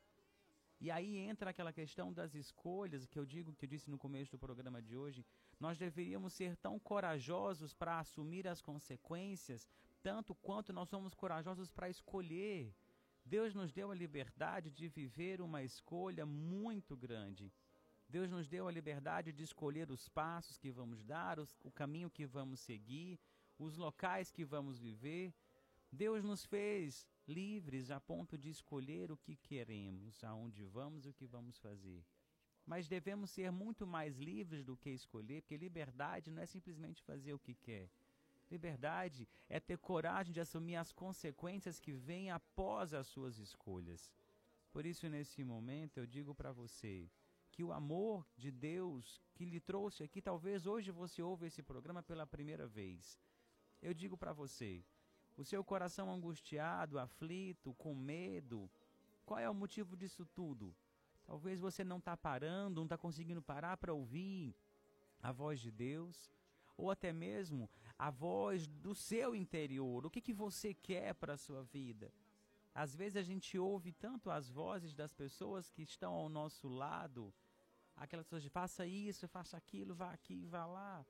E 0.81 0.91
aí 0.91 1.17
entra 1.17 1.51
aquela 1.51 1.73
questão 1.73 2.13
das 2.13 2.35
escolhas 2.35 3.05
que 3.05 3.19
eu 3.19 3.27
digo, 3.27 3.53
que 3.55 3.65
eu 3.65 3.69
disse 3.69 3.91
no 3.91 3.99
começo 3.99 4.31
do 4.31 4.39
programa 4.39 4.81
de 4.81 4.97
hoje. 4.97 5.27
Nós 5.59 5.77
deveríamos 5.77 6.33
ser 6.33 6.57
tão 6.57 6.79
corajosos 6.79 7.75
para 7.75 7.99
assumir 7.99 8.47
as 8.47 8.63
consequências, 8.63 9.69
tanto 10.01 10.35
quanto 10.37 10.73
nós 10.73 10.89
somos 10.89 11.15
corajosos 11.15 11.69
para 11.69 11.91
escolher. 11.91 12.73
Deus 13.25 13.55
nos 13.55 13.73
deu 13.73 13.91
a 13.91 13.95
liberdade 13.95 14.71
de 14.71 14.89
viver 14.89 15.41
uma 15.41 15.65
escolha 15.65 16.25
muito 16.25 16.97
grande. 16.97 17.53
Deus 18.09 18.31
nos 18.31 18.49
deu 18.49 18.69
a 18.69 18.73
liberdade 18.73 19.33
de 19.33 19.43
escolher 19.43 19.91
os 19.91 20.09
passos 20.09 20.57
que 20.57 20.71
vamos 20.71 21.05
dar, 21.05 21.39
os, 21.39 21.55
o 21.63 21.71
caminho 21.71 22.09
que 22.09 22.25
vamos 22.25 22.61
seguir, 22.61 23.19
os 23.59 23.77
locais 23.77 24.31
que 24.31 24.45
vamos 24.45 24.79
viver. 24.79 25.35
Deus 25.91 26.25
nos 26.25 26.45
fez 26.47 27.07
livres 27.29 27.91
a 27.91 28.01
ponto 28.01 28.39
de 28.39 28.49
escolher 28.49 29.13
o 29.13 29.17
que 29.17 29.37
queremos, 29.37 30.25
aonde 30.25 30.65
vamos 30.65 31.05
e 31.05 31.11
o 31.11 31.15
que 31.15 31.27
vamos 31.27 31.59
fazer. 31.59 32.03
Mas 32.67 32.89
devemos 32.89 33.31
ser 33.31 33.53
muito 33.53 33.87
mais 33.87 34.17
livres 34.19 34.65
do 34.65 34.77
que 34.77 34.91
escolher, 34.91 35.43
porque 35.43 35.57
liberdade 35.57 36.31
não 36.31 36.43
é 36.43 36.47
simplesmente 36.47 37.03
fazer 37.03 37.35
o 37.35 37.39
que 37.39 37.55
quer. 37.55 37.91
Liberdade 38.51 39.29
é 39.49 39.61
ter 39.61 39.79
coragem 39.79 40.33
de 40.33 40.41
assumir 40.41 40.77
as 40.77 40.91
consequências 40.91 41.79
que 41.79 41.93
vêm 41.93 42.31
após 42.31 42.95
as 42.95 43.07
suas 43.07 43.39
escolhas. 43.39 44.11
Por 44.73 44.87
isso, 44.87 45.09
nesse 45.09 45.45
momento, 45.45 45.99
eu 45.99 46.07
digo 46.07 46.35
para 46.35 46.51
você 46.53 47.11
que 47.51 47.63
o 47.65 47.73
amor 47.73 48.27
de 48.37 48.51
Deus 48.51 49.21
que 49.35 49.45
lhe 49.45 49.61
trouxe 49.61 50.03
aqui, 50.03 50.23
talvez 50.23 50.67
hoje 50.67 50.91
você 50.91 51.23
ouve 51.23 51.47
esse 51.47 51.63
programa 51.63 52.03
pela 52.03 52.27
primeira 52.27 52.67
vez. 52.67 53.19
Eu 53.83 53.93
digo 53.93 54.17
para 54.17 54.33
você 54.33 54.85
o 55.39 55.45
seu 55.45 55.63
coração 55.63 56.11
angustiado, 56.11 56.99
aflito, 56.99 57.73
com 57.75 57.95
medo. 57.95 58.69
Qual 59.25 59.39
é 59.39 59.49
o 59.49 59.55
motivo 59.55 59.97
disso 59.97 60.27
tudo? 60.27 60.75
Talvez 61.25 61.61
você 61.61 61.85
não 61.85 61.99
está 61.99 62.17
parando, 62.17 62.77
não 62.77 62.85
está 62.85 62.99
conseguindo 62.99 63.41
parar 63.41 63.77
para 63.77 63.95
ouvir 63.95 64.57
a 65.23 65.31
voz 65.31 65.61
de 65.61 65.71
Deus, 65.71 66.33
ou 66.77 66.91
até 66.91 67.13
mesmo 67.13 67.71
a 67.97 68.11
voz 68.11 68.67
do 68.67 68.97
seu 68.97 69.33
interior. 69.35 70.05
O 70.05 70.11
que, 70.11 70.21
que 70.21 70.33
você 70.33 70.75
quer 70.75 71.15
para 71.15 71.35
a 71.35 71.39
sua 71.39 71.63
vida? 71.63 72.13
Às 72.75 72.97
vezes 72.97 73.17
a 73.17 73.23
gente 73.23 73.57
ouve 73.57 73.93
tanto 73.93 74.31
as 74.31 74.49
vozes 74.49 74.93
das 74.93 75.13
pessoas 75.13 75.71
que 75.71 75.83
estão 75.83 76.15
ao 76.15 76.29
nosso 76.29 76.69
lado, 76.69 77.33
aquelas 77.97 78.27
pessoas 78.27 78.43
de 78.43 78.51
faça 78.51 78.85
isso, 78.87 79.29
faça 79.29 79.57
aquilo, 79.57 79.95
vá 79.95 80.11
aqui, 80.11 80.47
vá 80.47 80.67
lá. 80.67 81.07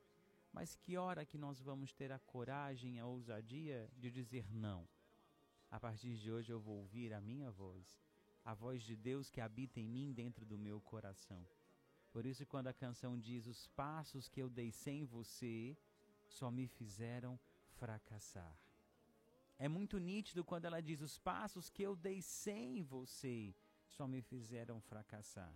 Mas 0.53 0.75
que 0.75 0.97
hora 0.97 1.25
que 1.25 1.39
nós 1.39 1.61
vamos 1.61 1.93
ter 1.93 2.11
a 2.11 2.19
coragem, 2.19 2.99
a 2.99 3.07
ousadia 3.07 3.91
de 3.97 4.11
dizer 4.11 4.51
não? 4.53 4.89
A 5.71 5.79
partir 5.79 6.17
de 6.17 6.33
hoje 6.33 6.51
eu 6.53 6.61
vou 6.61 6.79
ouvir 6.79 7.13
a 7.13 7.21
minha 7.21 7.51
voz 7.51 8.01
a 8.49 8.55
voz 8.55 8.83
de 8.83 8.97
Deus 8.97 9.29
que 9.29 9.43
habita 9.43 9.79
em 9.79 9.87
mim 9.87 10.11
dentro 10.11 10.47
do 10.47 10.57
meu 10.57 10.81
coração. 10.81 11.47
Por 12.11 12.25
isso, 12.25 12.47
quando 12.47 12.69
a 12.69 12.73
canção 12.73 13.19
diz: 13.19 13.47
Os 13.47 13.67
passos 13.67 14.27
que 14.27 14.41
eu 14.41 14.49
dei 14.49 14.71
sem 14.73 15.05
você 15.05 15.77
só 16.27 16.51
me 16.51 16.67
fizeram 16.67 17.39
fracassar. 17.75 18.59
É 19.59 19.69
muito 19.69 19.99
nítido 19.99 20.43
quando 20.43 20.65
ela 20.65 20.81
diz: 20.81 21.03
Os 21.03 21.19
passos 21.19 21.69
que 21.69 21.83
eu 21.83 21.95
dei 21.95 22.23
sem 22.23 22.83
você 22.83 23.55
só 23.87 24.07
me 24.09 24.23
fizeram 24.23 24.81
fracassar. 24.81 25.55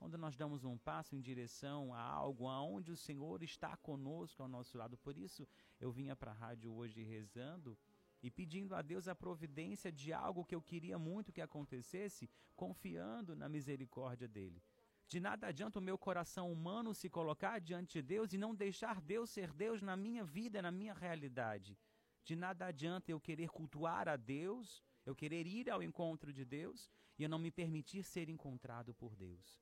Quando 0.00 0.16
nós 0.16 0.34
damos 0.34 0.64
um 0.64 0.78
passo 0.78 1.14
em 1.14 1.20
direção 1.20 1.92
a 1.92 2.00
algo 2.00 2.48
aonde 2.48 2.90
o 2.90 2.96
Senhor 2.96 3.42
está 3.42 3.76
conosco 3.76 4.42
ao 4.42 4.48
nosso 4.48 4.78
lado. 4.78 4.96
Por 4.96 5.14
isso, 5.14 5.46
eu 5.78 5.92
vinha 5.92 6.16
para 6.16 6.30
a 6.30 6.34
rádio 6.34 6.72
hoje 6.72 7.02
rezando 7.02 7.76
e 8.22 8.30
pedindo 8.30 8.74
a 8.74 8.80
Deus 8.80 9.08
a 9.08 9.14
providência 9.14 9.92
de 9.92 10.10
algo 10.10 10.42
que 10.42 10.54
eu 10.54 10.62
queria 10.62 10.98
muito 10.98 11.30
que 11.30 11.42
acontecesse, 11.42 12.30
confiando 12.56 13.36
na 13.36 13.46
misericórdia 13.46 14.26
dele. 14.26 14.62
De 15.06 15.20
nada 15.20 15.48
adianta 15.48 15.78
o 15.78 15.82
meu 15.82 15.98
coração 15.98 16.50
humano 16.50 16.94
se 16.94 17.10
colocar 17.10 17.60
diante 17.60 18.00
de 18.00 18.02
Deus 18.02 18.32
e 18.32 18.38
não 18.38 18.54
deixar 18.54 19.02
Deus 19.02 19.28
ser 19.28 19.52
Deus 19.52 19.82
na 19.82 19.98
minha 19.98 20.24
vida, 20.24 20.62
na 20.62 20.72
minha 20.72 20.94
realidade. 20.94 21.76
De 22.24 22.34
nada 22.34 22.64
adianta 22.64 23.12
eu 23.12 23.20
querer 23.20 23.50
cultuar 23.50 24.08
a 24.08 24.16
Deus, 24.16 24.82
eu 25.04 25.14
querer 25.14 25.46
ir 25.46 25.68
ao 25.68 25.82
encontro 25.82 26.32
de 26.32 26.46
Deus 26.46 26.90
e 27.18 27.22
eu 27.22 27.28
não 27.28 27.38
me 27.38 27.50
permitir 27.50 28.02
ser 28.02 28.30
encontrado 28.30 28.94
por 28.94 29.14
Deus. 29.14 29.60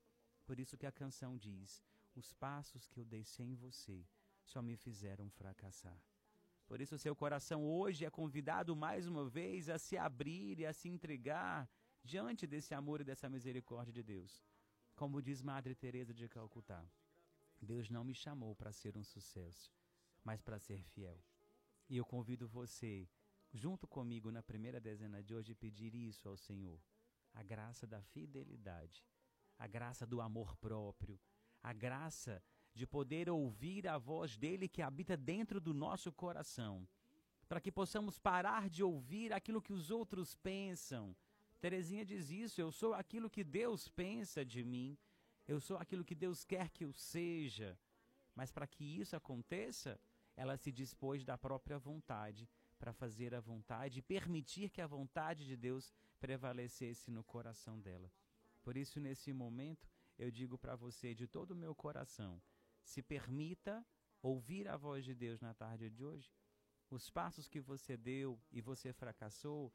Por 0.49 0.59
isso 0.59 0.79
que 0.79 0.87
a 0.87 0.99
canção 1.03 1.37
diz: 1.37 1.85
Os 2.15 2.33
passos 2.33 2.89
que 2.89 2.99
eu 2.99 3.05
dei 3.05 3.23
sem 3.23 3.55
você 3.55 4.07
só 4.43 4.63
me 4.63 4.77
fizeram 4.77 5.29
fracassar. 5.29 6.03
Por 6.67 6.81
isso, 6.81 6.97
seu 6.99 7.15
coração 7.15 7.67
hoje 7.67 8.07
é 8.07 8.11
convidado 8.11 8.75
mais 8.75 9.07
uma 9.07 9.29
vez 9.29 9.69
a 9.69 9.79
se 9.79 9.99
abrir 9.99 10.59
e 10.59 10.65
a 10.65 10.73
se 10.73 10.89
entregar 10.89 11.69
diante 12.03 12.47
desse 12.47 12.73
amor 12.73 13.03
e 13.03 13.05
dessa 13.05 13.29
misericórdia 13.29 13.93
de 13.93 14.03
Deus. 14.03 14.43
Como 14.97 15.21
diz 15.21 15.43
Madre 15.43 15.75
Teresa 15.75 16.15
de 16.15 16.27
Calcutá, 16.31 16.83
Deus 17.61 17.91
não 17.91 18.03
me 18.03 18.15
chamou 18.15 18.55
para 18.57 18.73
ser 18.73 18.97
um 18.97 19.05
sucesso, 19.05 19.71
mas 20.25 20.41
para 20.41 20.59
ser 20.59 20.83
fiel. 20.83 21.23
E 21.91 21.99
eu 21.99 22.07
convido 22.07 22.49
você, 22.49 23.07
junto 23.53 23.87
comigo 23.87 24.31
na 24.31 24.43
primeira 24.43 24.81
dezena 24.81 25.23
de 25.23 25.35
hoje, 25.35 25.55
pedir 25.55 25.95
isso 25.95 26.27
ao 26.27 26.39
Senhor: 26.39 26.81
a 27.35 27.43
graça 27.43 27.87
da 27.87 28.01
fidelidade, 28.01 29.05
a 29.59 29.67
graça 29.67 30.07
do 30.07 30.21
amor 30.21 30.57
próprio, 30.57 31.19
a 31.63 31.73
graça 31.73 32.43
de 32.75 32.87
poder 32.87 33.29
ouvir 33.29 33.89
a 33.89 33.99
voz 33.99 34.37
dele 34.37 34.69
que 34.69 34.83
habita 34.83 35.17
dentro 35.17 35.61
do 35.61 35.75
nosso 35.75 36.13
coração, 36.13 36.87
para 37.49 37.61
que 37.61 37.73
possamos 37.73 38.19
parar 38.19 38.69
de 38.69 38.83
ouvir 38.83 39.33
aquilo 39.33 39.63
que 39.63 39.73
os 39.73 39.91
outros 39.91 40.35
pensam. 40.37 41.17
Terezinha 41.61 42.05
diz 42.05 42.31
isso: 42.31 42.61
eu 42.61 42.71
sou 42.71 42.95
aquilo 42.95 43.29
que 43.29 43.43
Deus 43.43 43.89
pensa 43.89 44.45
de 44.45 44.63
mim, 44.63 44.97
eu 45.47 45.59
sou 45.59 45.77
aquilo 45.77 46.05
que 46.05 46.15
Deus 46.15 46.45
quer 46.45 46.71
que 46.71 46.85
eu 46.85 46.93
seja. 46.93 47.77
Mas 48.35 48.53
para 48.53 48.67
que 48.67 48.85
isso 48.85 49.17
aconteça, 49.17 49.99
ela 50.37 50.57
se 50.57 50.71
dispôs 50.71 51.25
da 51.25 51.37
própria 51.37 51.79
vontade 51.79 52.49
para 52.79 52.93
fazer 52.93 53.35
a 53.35 53.41
vontade 53.41 53.99
e 53.99 54.03
permitir 54.03 54.71
que 54.71 54.81
a 54.81 54.87
vontade 54.87 55.45
de 55.45 55.57
Deus 55.57 55.93
prevalecesse 56.21 57.11
no 57.11 57.25
coração 57.25 57.81
dela. 57.81 58.09
Por 58.69 58.77
isso, 58.77 59.01
nesse 59.01 59.33
momento, 59.33 59.89
eu 60.19 60.31
digo 60.31 60.59
para 60.59 60.77
você 60.77 61.15
de 61.15 61.27
todo 61.27 61.53
o 61.53 61.57
meu 61.57 61.75
coração: 61.75 62.39
se 62.85 63.03
permita 63.03 63.83
ouvir 64.21 64.69
a 64.69 64.77
voz 64.77 65.07
de 65.07 65.15
Deus 65.15 65.41
na 65.41 65.55
tarde 65.55 65.89
de 65.89 66.05
hoje. 66.05 66.31
Os 66.91 67.09
passos 67.09 67.49
que 67.49 67.63
você 67.63 67.97
deu 67.97 68.39
e 68.53 68.61
você 68.61 68.93
fracassou, 68.93 69.73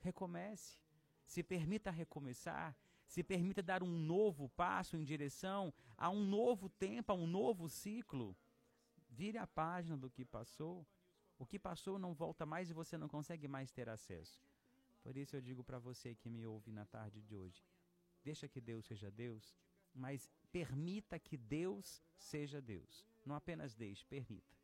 recomece. 0.00 0.76
Se 1.24 1.40
permita 1.40 1.92
recomeçar. 1.92 2.76
Se 3.06 3.22
permita 3.22 3.62
dar 3.62 3.80
um 3.80 3.96
novo 3.96 4.48
passo 4.48 4.96
em 4.96 5.04
direção 5.04 5.72
a 5.96 6.10
um 6.10 6.24
novo 6.26 6.68
tempo, 6.68 7.12
a 7.12 7.14
um 7.14 7.28
novo 7.28 7.68
ciclo. 7.68 8.36
Vire 9.08 9.38
a 9.38 9.46
página 9.46 9.96
do 9.96 10.10
que 10.10 10.24
passou. 10.24 10.84
O 11.38 11.46
que 11.46 11.60
passou 11.60 11.96
não 11.96 12.12
volta 12.12 12.44
mais 12.44 12.70
e 12.70 12.74
você 12.74 12.98
não 12.98 13.06
consegue 13.06 13.46
mais 13.46 13.70
ter 13.70 13.88
acesso. 13.88 14.42
Por 15.00 15.16
isso 15.16 15.36
eu 15.36 15.40
digo 15.40 15.62
para 15.62 15.78
você 15.78 16.12
que 16.16 16.28
me 16.28 16.44
ouve 16.44 16.72
na 16.72 16.84
tarde 16.84 17.22
de 17.22 17.36
hoje: 17.36 17.62
deixa 18.22 18.48
que 18.48 18.60
Deus 18.60 18.86
seja 18.86 19.10
Deus, 19.10 19.54
mas 19.94 20.30
permita 20.50 21.18
que 21.18 21.36
Deus 21.36 22.02
seja 22.16 22.60
Deus. 22.60 23.06
Não 23.24 23.34
apenas 23.34 23.74
deixe, 23.74 24.04
permita. 24.06 24.56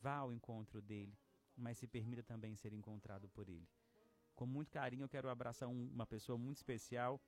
Vá 0.00 0.16
ao 0.16 0.32
encontro 0.32 0.80
dele, 0.80 1.16
mas 1.56 1.78
se 1.78 1.86
permita 1.86 2.22
também 2.22 2.54
ser 2.54 2.72
encontrado 2.72 3.28
por 3.28 3.48
ele. 3.48 3.68
Com 4.34 4.46
muito 4.46 4.70
carinho, 4.70 5.04
eu 5.04 5.08
quero 5.08 5.30
abraçar 5.30 5.68
um, 5.68 5.88
uma 5.88 6.06
pessoa 6.06 6.36
muito 6.36 6.58
especial, 6.58 7.20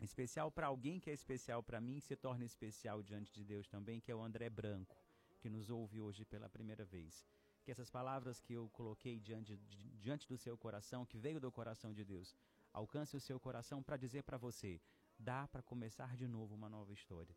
especial 0.00 0.50
para 0.50 0.68
alguém 0.68 1.00
que 1.00 1.10
é 1.10 1.12
especial 1.12 1.62
para 1.62 1.80
mim, 1.80 1.98
que 1.98 2.06
se 2.06 2.16
torna 2.16 2.44
especial 2.44 3.02
diante 3.02 3.32
de 3.34 3.44
Deus 3.44 3.66
também, 3.66 4.00
que 4.00 4.12
é 4.12 4.14
o 4.14 4.22
André 4.22 4.48
Branco, 4.48 4.96
que 5.40 5.50
nos 5.50 5.70
ouve 5.70 6.00
hoje 6.00 6.24
pela 6.24 6.48
primeira 6.48 6.84
vez. 6.84 7.26
Que 7.64 7.72
essas 7.72 7.90
palavras 7.90 8.40
que 8.40 8.52
eu 8.52 8.68
coloquei 8.70 9.18
diante, 9.18 9.56
diante 9.98 10.28
do 10.28 10.38
seu 10.38 10.56
coração, 10.56 11.04
que 11.04 11.18
veio 11.18 11.40
do 11.40 11.50
coração 11.50 11.92
de 11.92 12.04
Deus, 12.04 12.36
alcance 12.72 13.16
o 13.16 13.20
seu 13.20 13.40
coração 13.40 13.82
para 13.82 13.96
dizer 13.96 14.22
para 14.22 14.38
você: 14.38 14.80
dá 15.18 15.46
para 15.48 15.62
começar 15.62 16.16
de 16.16 16.26
novo 16.26 16.54
uma 16.54 16.68
nova 16.68 16.92
história. 16.92 17.36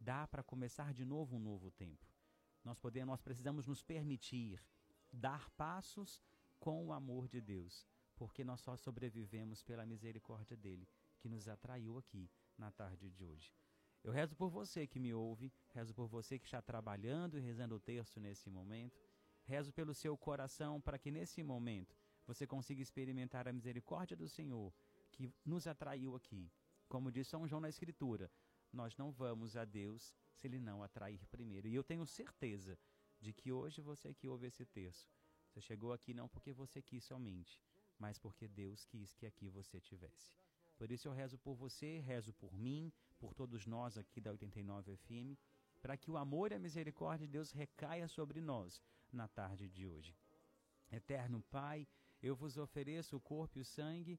Dá 0.00 0.26
para 0.26 0.42
começar 0.42 0.92
de 0.92 1.04
novo 1.04 1.36
um 1.36 1.40
novo 1.40 1.70
tempo. 1.70 2.06
Nós 2.64 2.78
podemos, 2.78 3.08
nós 3.12 3.20
precisamos 3.20 3.66
nos 3.66 3.82
permitir 3.82 4.62
dar 5.12 5.50
passos 5.50 6.20
com 6.58 6.86
o 6.86 6.92
amor 6.92 7.28
de 7.28 7.40
Deus, 7.40 7.86
porque 8.16 8.44
nós 8.44 8.60
só 8.60 8.76
sobrevivemos 8.76 9.62
pela 9.62 9.86
misericórdia 9.86 10.56
dele, 10.56 10.88
que 11.18 11.28
nos 11.28 11.48
atraiu 11.48 11.98
aqui 11.98 12.30
na 12.56 12.70
tarde 12.70 13.10
de 13.10 13.24
hoje. 13.24 13.52
Eu 14.02 14.12
rezo 14.12 14.36
por 14.36 14.48
você 14.48 14.86
que 14.86 15.00
me 15.00 15.12
ouve, 15.12 15.52
rezo 15.70 15.94
por 15.94 16.06
você 16.06 16.38
que 16.38 16.46
está 16.46 16.62
trabalhando 16.62 17.38
e 17.38 17.40
rezando 17.40 17.74
o 17.74 17.80
texto 17.80 18.20
nesse 18.20 18.48
momento. 18.48 18.98
Rezo 19.44 19.72
pelo 19.72 19.94
seu 19.94 20.16
coração 20.16 20.80
para 20.80 20.98
que 20.98 21.10
nesse 21.10 21.42
momento 21.42 21.96
você 22.26 22.46
consiga 22.46 22.82
experimentar 22.82 23.48
a 23.48 23.52
misericórdia 23.52 24.16
do 24.16 24.28
Senhor 24.28 24.72
que 25.10 25.32
nos 25.44 25.66
atraiu 25.66 26.14
aqui 26.14 26.50
como 26.88 27.12
diz 27.12 27.28
São 27.28 27.46
João 27.46 27.60
na 27.60 27.68
Escritura, 27.68 28.30
nós 28.72 28.96
não 28.96 29.12
vamos 29.12 29.56
a 29.56 29.64
Deus 29.64 30.14
se 30.32 30.46
Ele 30.46 30.58
não 30.58 30.82
atrair 30.82 31.24
primeiro. 31.26 31.68
E 31.68 31.74
eu 31.74 31.84
tenho 31.84 32.06
certeza 32.06 32.78
de 33.20 33.32
que 33.32 33.52
hoje 33.52 33.80
você 33.80 34.14
que 34.14 34.28
ouve 34.28 34.46
esse 34.46 34.64
texto, 34.64 35.12
você 35.48 35.60
chegou 35.60 35.92
aqui 35.92 36.14
não 36.14 36.28
porque 36.28 36.52
você 36.52 36.80
quis 36.80 37.04
somente, 37.04 37.60
mas 37.98 38.18
porque 38.18 38.46
Deus 38.46 38.84
quis 38.84 39.14
que 39.14 39.26
aqui 39.26 39.48
você 39.48 39.80
tivesse. 39.80 40.36
Por 40.76 40.92
isso 40.92 41.08
eu 41.08 41.12
rezo 41.12 41.36
por 41.38 41.54
você, 41.54 41.98
rezo 41.98 42.32
por 42.34 42.56
mim, 42.56 42.92
por 43.18 43.34
todos 43.34 43.66
nós 43.66 43.98
aqui 43.98 44.20
da 44.20 44.30
89 44.30 44.96
FM, 44.96 45.36
para 45.80 45.96
que 45.96 46.10
o 46.10 46.16
amor 46.16 46.52
e 46.52 46.54
a 46.54 46.58
misericórdia 46.58 47.26
de 47.26 47.32
Deus 47.32 47.50
recaia 47.50 48.06
sobre 48.06 48.40
nós 48.40 48.80
na 49.12 49.26
tarde 49.26 49.68
de 49.68 49.86
hoje. 49.86 50.16
Eterno 50.90 51.42
Pai, 51.50 51.86
eu 52.22 52.34
vos 52.34 52.56
ofereço 52.56 53.16
o 53.16 53.20
corpo 53.20 53.58
e 53.58 53.60
o 53.60 53.64
sangue 53.64 54.18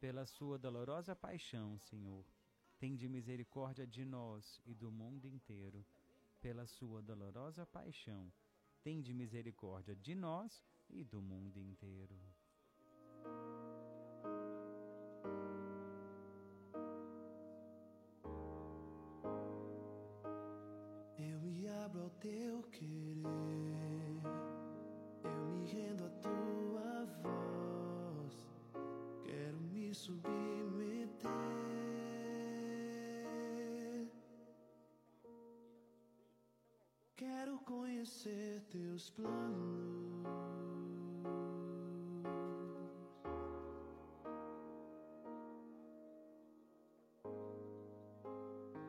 Pela 0.00 0.24
sua 0.26 0.56
dolorosa 0.56 1.16
paixão, 1.16 1.76
Senhor, 1.80 2.24
tende 2.78 3.08
misericórdia 3.08 3.84
de 3.84 4.04
nós 4.04 4.60
e 4.64 4.72
do 4.72 4.92
mundo 4.92 5.26
inteiro. 5.26 5.84
Pela 6.40 6.66
sua 6.66 7.02
dolorosa 7.02 7.66
paixão, 7.66 8.32
tende 8.84 9.12
misericórdia 9.12 9.96
de 9.96 10.14
nós 10.14 10.62
e 10.88 11.02
do 11.02 11.20
mundo 11.20 11.60
inteiro. 11.60 12.16
Conhecer 37.68 38.62
teus 38.70 39.10
planos. 39.10 40.24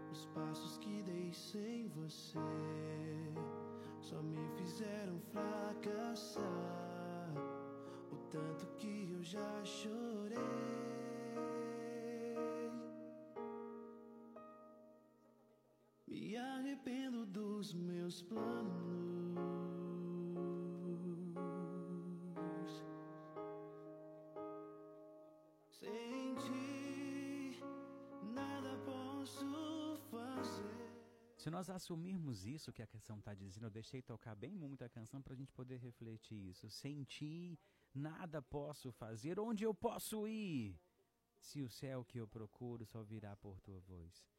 Os 0.10 0.26
passos 0.28 0.78
que 0.78 1.04
dei 1.04 1.34
sem 1.34 1.90
você 1.90 2.40
só 4.00 4.22
me 4.22 4.48
fizeram 4.56 5.20
fracassar. 5.34 6.44
O 8.14 8.16
tanto 8.32 8.66
que 8.78 9.12
eu 9.12 9.22
já 9.22 9.66
chorei. 9.66 9.99
Meus 18.10 18.24
planos. 18.24 18.90
Se 31.38 31.50
nós 31.50 31.70
assumirmos 31.70 32.46
isso 32.46 32.74
que 32.74 32.82
a 32.82 32.88
canção 32.88 33.18
está 33.18 33.34
dizendo, 33.34 33.68
eu 33.68 33.70
deixei 33.70 34.02
tocar 34.02 34.36
bem 34.36 34.54
muito 34.54 34.84
a 34.84 34.90
canção 34.90 35.22
para 35.22 35.34
a 35.34 35.36
gente 35.36 35.52
poder 35.54 35.78
refletir 35.78 36.50
isso. 36.50 36.70
Senti, 36.70 37.58
nada 37.94 38.42
posso 38.42 38.92
fazer, 38.92 39.40
onde 39.40 39.64
eu 39.64 39.74
posso 39.74 40.28
ir? 40.28 40.78
Se 41.40 41.62
o 41.62 41.70
céu 41.70 42.04
que 42.04 42.20
eu 42.20 42.28
procuro 42.28 42.86
só 42.86 43.02
virá 43.04 43.36
por 43.38 43.60
tua 43.62 43.80
voz. 43.80 44.39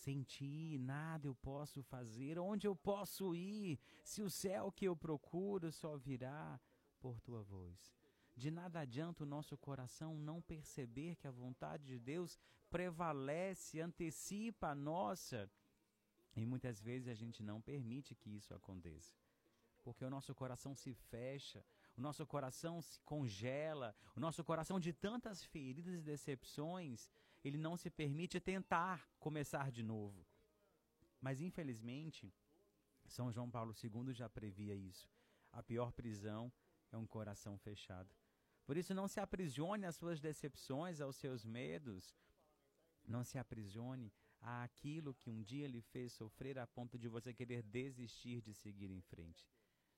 Senti, 0.00 0.78
nada 0.78 1.28
eu 1.28 1.34
posso 1.34 1.82
fazer, 1.82 2.38
onde 2.38 2.66
eu 2.66 2.74
posso 2.74 3.34
ir? 3.34 3.78
Se 4.02 4.22
o 4.22 4.30
céu 4.30 4.72
que 4.72 4.86
eu 4.86 4.96
procuro 4.96 5.70
só 5.70 5.98
virá 5.98 6.58
por 6.98 7.20
tua 7.20 7.42
voz. 7.42 7.94
De 8.34 8.50
nada 8.50 8.80
adianta 8.80 9.24
o 9.24 9.26
nosso 9.26 9.58
coração 9.58 10.16
não 10.16 10.40
perceber 10.40 11.16
que 11.16 11.28
a 11.28 11.30
vontade 11.30 11.84
de 11.84 11.98
Deus 11.98 12.38
prevalece, 12.70 13.78
antecipa 13.78 14.68
a 14.68 14.74
nossa 14.74 15.50
e 16.34 16.46
muitas 16.46 16.80
vezes 16.80 17.06
a 17.08 17.14
gente 17.14 17.42
não 17.42 17.60
permite 17.60 18.14
que 18.14 18.30
isso 18.30 18.54
aconteça. 18.54 19.14
Porque 19.82 20.04
o 20.04 20.10
nosso 20.10 20.34
coração 20.34 20.74
se 20.74 20.94
fecha, 20.94 21.62
o 21.94 22.00
nosso 22.00 22.26
coração 22.26 22.80
se 22.80 22.98
congela, 23.00 23.94
o 24.16 24.20
nosso 24.20 24.42
coração 24.42 24.80
de 24.80 24.94
tantas 24.94 25.44
feridas 25.44 25.92
e 25.92 26.00
decepções, 26.00 27.10
ele 27.44 27.58
não 27.58 27.76
se 27.76 27.90
permite 27.90 28.38
tentar 28.40 29.08
começar 29.18 29.70
de 29.70 29.82
novo. 29.82 30.26
Mas 31.20 31.40
infelizmente, 31.40 32.32
São 33.06 33.32
João 33.32 33.50
Paulo 33.50 33.74
II 33.82 34.12
já 34.12 34.28
previa 34.28 34.74
isso. 34.74 35.08
A 35.52 35.62
pior 35.62 35.92
prisão 35.92 36.52
é 36.92 36.96
um 36.96 37.06
coração 37.06 37.58
fechado. 37.58 38.14
Por 38.64 38.76
isso, 38.76 38.94
não 38.94 39.08
se 39.08 39.18
aprisione 39.18 39.84
às 39.84 39.96
suas 39.96 40.20
decepções, 40.20 41.00
aos 41.00 41.16
seus 41.16 41.44
medos. 41.44 42.14
Não 43.06 43.24
se 43.24 43.38
aprisione 43.38 44.12
àquilo 44.40 45.14
que 45.14 45.28
um 45.28 45.42
dia 45.42 45.66
lhe 45.66 45.80
fez 45.80 46.12
sofrer 46.12 46.58
a 46.58 46.66
ponto 46.66 46.98
de 46.98 47.08
você 47.08 47.34
querer 47.34 47.62
desistir 47.62 48.40
de 48.40 48.54
seguir 48.54 48.90
em 48.90 49.00
frente. 49.00 49.48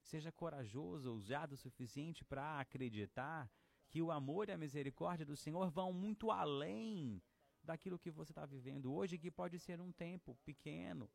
Seja 0.03 0.33
corajoso, 0.33 1.11
ousado 1.11 1.55
o 1.55 1.59
suficiente 1.59 2.25
para 2.25 2.61
acreditar 2.61 3.51
que 3.89 4.01
o 4.01 4.11
amor 4.11 4.49
e 4.49 4.53
a 4.53 4.59
misericórdia 4.59 5.27
do 5.27 5.37
Senhor 5.37 5.71
vão 5.71 5.93
muito 5.93 6.31
além 6.31 7.23
daquilo 7.63 7.99
que 7.99 8.11
você 8.11 8.33
está 8.33 8.45
vivendo 8.45 8.93
hoje, 8.93 9.19
que 9.19 9.31
pode 9.31 9.59
ser 9.59 9.81
um 9.81 9.93
tempo 9.93 10.35
pequeno. 10.45 11.11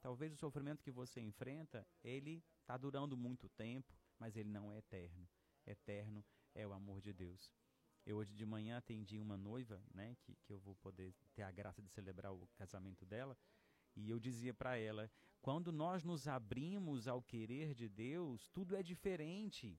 Talvez 0.00 0.32
o 0.32 0.36
sofrimento 0.36 0.82
que 0.82 0.90
você 0.90 1.20
enfrenta, 1.20 1.86
ele 2.02 2.42
está 2.60 2.76
durando 2.76 3.16
muito 3.16 3.48
tempo, 3.50 3.92
mas 4.18 4.36
ele 4.36 4.48
não 4.48 4.72
é 4.72 4.78
eterno. 4.78 5.28
Eterno 5.66 6.24
é 6.54 6.66
o 6.66 6.72
amor 6.72 7.00
de 7.00 7.12
Deus. 7.12 7.52
Eu 8.06 8.16
hoje 8.16 8.34
de 8.34 8.46
manhã 8.46 8.78
atendi 8.78 9.18
uma 9.18 9.36
noiva, 9.36 9.82
né, 9.92 10.16
que, 10.22 10.34
que 10.36 10.52
eu 10.52 10.58
vou 10.58 10.74
poder 10.76 11.14
ter 11.34 11.42
a 11.42 11.50
graça 11.50 11.82
de 11.82 11.90
celebrar 11.90 12.32
o 12.32 12.48
casamento 12.56 13.04
dela, 13.04 13.36
e 13.94 14.08
eu 14.08 14.18
dizia 14.18 14.54
para 14.54 14.78
ela, 14.78 15.10
quando 15.42 15.70
nós 15.70 16.02
nos 16.02 16.26
abrimos 16.26 17.06
ao 17.06 17.22
querer 17.22 17.74
de 17.74 17.88
Deus, 17.88 18.48
tudo 18.48 18.74
é 18.74 18.82
diferente. 18.82 19.78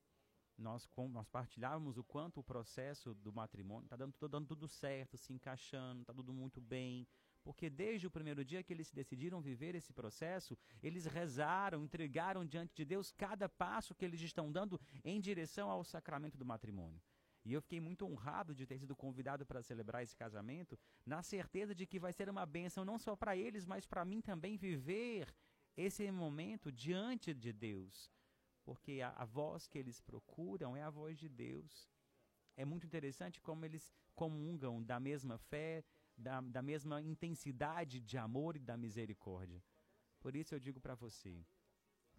Nós, 0.62 0.88
nós 1.10 1.28
partilhávamos 1.28 1.98
o 1.98 2.04
quanto 2.04 2.40
o 2.40 2.44
processo 2.44 3.14
do 3.16 3.34
matrimônio 3.34 3.86
está 3.86 3.96
dando, 3.96 4.14
dando 4.30 4.48
tudo 4.48 4.68
certo, 4.68 5.18
se 5.18 5.34
encaixando, 5.34 6.02
está 6.02 6.14
tudo 6.14 6.32
muito 6.34 6.62
bem. 6.62 7.08
Porque 7.44 7.70
desde 7.70 8.06
o 8.06 8.12
primeiro 8.12 8.46
dia 8.46 8.62
que 8.62 8.72
eles 8.72 8.92
decidiram 8.92 9.42
viver 9.42 9.74
esse 9.74 9.92
processo, 9.92 10.56
eles 10.82 11.06
rezaram, 11.06 11.84
entregaram 11.84 12.46
diante 12.46 12.76
de 12.76 12.86
Deus 12.86 13.12
cada 13.12 13.50
passo 13.50 13.96
que 13.96 14.06
eles 14.06 14.22
estão 14.22 14.52
dando 14.52 14.80
em 15.04 15.20
direção 15.20 15.70
ao 15.70 15.84
sacramento 15.84 16.38
do 16.38 16.46
matrimônio. 16.46 17.02
E 17.44 17.54
eu 17.54 17.62
fiquei 17.62 17.80
muito 17.80 18.06
honrado 18.06 18.54
de 18.54 18.68
ter 18.68 18.78
sido 18.78 18.96
convidado 18.96 19.46
para 19.46 19.64
celebrar 19.64 20.04
esse 20.04 20.16
casamento, 20.16 20.78
na 21.04 21.24
certeza 21.24 21.74
de 21.74 21.88
que 21.88 22.00
vai 22.00 22.14
ser 22.14 22.30
uma 22.30 22.46
bênção 22.46 22.86
não 22.86 23.00
só 23.00 23.16
para 23.16 23.36
eles, 23.36 23.66
mas 23.66 23.88
para 23.88 24.06
mim 24.06 24.22
também 24.22 24.56
viver 24.56 25.34
esse 25.76 26.12
momento 26.12 26.72
diante 26.72 27.34
de 27.34 27.52
Deus. 27.52 28.12
Porque 28.72 29.02
a, 29.02 29.10
a 29.10 29.26
voz 29.26 29.68
que 29.68 29.78
eles 29.78 30.00
procuram 30.00 30.78
é 30.78 30.82
a 30.82 30.90
voz 30.90 31.18
de 31.18 31.28
Deus. 31.28 31.90
É 32.56 32.64
muito 32.64 32.86
interessante 32.86 33.42
como 33.42 33.66
eles 33.66 33.92
comungam 34.16 34.82
da 34.82 34.98
mesma 34.98 35.38
fé, 35.38 35.84
da, 36.18 36.40
da 36.40 36.62
mesma 36.62 37.02
intensidade 37.02 38.00
de 38.00 38.18
amor 38.18 38.56
e 38.56 38.60
da 38.60 38.78
misericórdia. 38.78 39.62
Por 40.22 40.36
isso 40.36 40.56
eu 40.56 40.60
digo 40.60 40.80
para 40.80 40.96
você, 40.96 41.46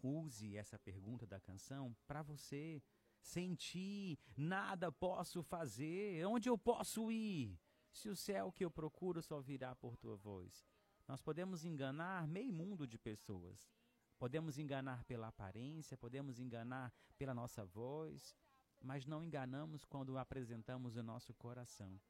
use 0.02 0.56
essa 0.56 0.78
pergunta 0.78 1.26
da 1.26 1.40
canção 1.40 1.96
para 2.06 2.22
você 2.22 2.82
Senti, 3.22 4.18
nada 4.36 4.90
posso 4.90 5.44
fazer, 5.44 6.26
onde 6.26 6.48
eu 6.48 6.58
posso 6.58 7.10
ir? 7.10 7.56
Se 7.92 8.08
o 8.08 8.16
céu 8.16 8.50
que 8.50 8.64
eu 8.64 8.70
procuro 8.70 9.22
só 9.22 9.40
virá 9.40 9.76
por 9.76 9.96
tua 9.96 10.16
voz. 10.16 10.66
Nós 11.06 11.22
podemos 11.22 11.64
enganar 11.64 12.26
meio 12.26 12.52
mundo 12.52 12.84
de 12.84 12.98
pessoas. 12.98 13.70
Podemos 14.22 14.56
enganar 14.56 15.02
pela 15.02 15.26
aparência, 15.26 15.98
podemos 15.98 16.38
enganar 16.38 16.92
pela 17.18 17.34
nossa 17.34 17.64
voz, 17.64 18.36
mas 18.80 19.04
não 19.04 19.24
enganamos 19.24 19.84
quando 19.84 20.16
apresentamos 20.16 20.94
o 20.94 21.02
nosso 21.02 21.34
coração. 21.34 22.00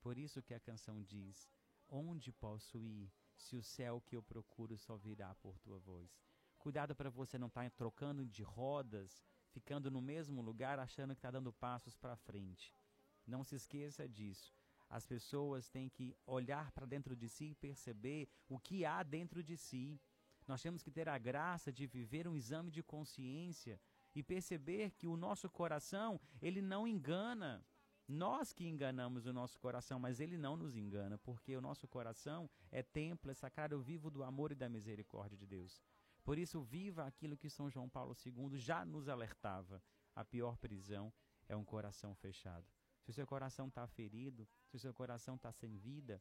Por 0.00 0.16
isso 0.16 0.40
que 0.40 0.54
a 0.54 0.60
canção 0.60 1.02
diz: 1.02 1.50
Onde 1.88 2.30
posso 2.30 2.84
ir 2.84 3.12
se 3.36 3.56
o 3.56 3.64
céu 3.64 4.00
que 4.00 4.14
eu 4.14 4.22
procuro 4.22 4.78
só 4.78 4.96
virá 4.96 5.34
por 5.34 5.58
tua 5.58 5.80
voz? 5.80 6.22
Cuidado 6.56 6.94
para 6.94 7.10
você 7.10 7.36
não 7.36 7.48
estar 7.48 7.64
tá 7.64 7.70
trocando 7.70 8.24
de 8.24 8.44
rodas 8.44 9.20
ficando 9.48 9.90
no 9.90 10.00
mesmo 10.00 10.40
lugar 10.40 10.78
achando 10.78 11.16
que 11.16 11.18
está 11.18 11.32
dando 11.32 11.52
passos 11.52 11.96
para 11.96 12.14
frente. 12.14 12.72
Não 13.26 13.42
se 13.42 13.56
esqueça 13.56 14.08
disso. 14.08 14.54
As 14.88 15.04
pessoas 15.04 15.68
têm 15.68 15.88
que 15.88 16.16
olhar 16.24 16.70
para 16.70 16.86
dentro 16.86 17.16
de 17.16 17.28
si 17.28 17.46
e 17.46 17.54
perceber 17.56 18.28
o 18.48 18.56
que 18.56 18.84
há 18.84 19.02
dentro 19.02 19.42
de 19.42 19.56
si. 19.56 20.00
Nós 20.50 20.60
temos 20.60 20.82
que 20.82 20.90
ter 20.90 21.08
a 21.08 21.16
graça 21.16 21.72
de 21.72 21.86
viver 21.86 22.26
um 22.26 22.34
exame 22.34 22.72
de 22.72 22.82
consciência 22.82 23.80
e 24.12 24.20
perceber 24.20 24.90
que 24.90 25.06
o 25.06 25.16
nosso 25.16 25.48
coração, 25.48 26.20
ele 26.42 26.60
não 26.60 26.88
engana. 26.88 27.64
Nós 28.08 28.52
que 28.52 28.66
enganamos 28.66 29.26
o 29.26 29.32
nosso 29.32 29.56
coração, 29.60 30.00
mas 30.00 30.18
ele 30.18 30.36
não 30.36 30.56
nos 30.56 30.74
engana, 30.74 31.16
porque 31.18 31.56
o 31.56 31.60
nosso 31.60 31.86
coração 31.86 32.50
é 32.72 32.82
templo, 32.82 33.30
é 33.30 33.34
sacrário 33.34 33.80
vivo 33.80 34.10
do 34.10 34.24
amor 34.24 34.50
e 34.50 34.56
da 34.56 34.68
misericórdia 34.68 35.38
de 35.38 35.46
Deus. 35.46 35.80
Por 36.24 36.36
isso, 36.36 36.60
viva 36.60 37.06
aquilo 37.06 37.36
que 37.36 37.48
São 37.48 37.70
João 37.70 37.88
Paulo 37.88 38.16
II 38.26 38.58
já 38.58 38.84
nos 38.84 39.08
alertava: 39.08 39.80
a 40.16 40.24
pior 40.24 40.56
prisão 40.56 41.12
é 41.48 41.54
um 41.54 41.64
coração 41.64 42.12
fechado. 42.16 42.66
se 43.04 43.10
o 43.10 43.12
seu 43.12 43.24
coração 43.24 43.68
está 43.68 43.86
ferido, 43.86 44.48
se 44.66 44.74
o 44.74 44.80
seu 44.80 44.92
coração 44.92 45.36
está 45.36 45.52
sem 45.52 45.76
vida, 45.76 46.20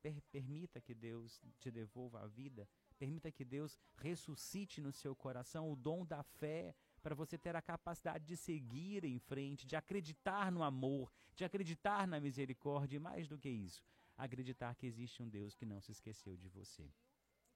per 0.00 0.20
permita 0.30 0.80
que 0.80 0.94
Deus 0.94 1.42
te 1.58 1.72
devolva 1.72 2.20
a 2.20 2.26
vida, 2.28 2.68
permita 2.94 3.30
que 3.30 3.44
Deus 3.44 3.76
ressuscite 3.96 4.80
no 4.80 4.92
seu 4.92 5.14
coração 5.14 5.70
o 5.70 5.76
dom 5.76 6.04
da 6.04 6.22
fé 6.22 6.74
para 7.02 7.14
você 7.14 7.36
ter 7.36 7.54
a 7.54 7.62
capacidade 7.62 8.24
de 8.24 8.36
seguir 8.36 9.04
em 9.04 9.18
frente, 9.18 9.66
de 9.66 9.76
acreditar 9.76 10.50
no 10.50 10.62
amor, 10.62 11.12
de 11.34 11.44
acreditar 11.44 12.06
na 12.06 12.18
misericórdia 12.20 12.96
e 12.96 13.00
mais 13.00 13.28
do 13.28 13.38
que 13.38 13.48
isso, 13.48 13.82
acreditar 14.16 14.74
que 14.74 14.86
existe 14.86 15.22
um 15.22 15.28
Deus 15.28 15.54
que 15.54 15.66
não 15.66 15.80
se 15.80 15.92
esqueceu 15.92 16.36
de 16.36 16.48
você. 16.48 16.90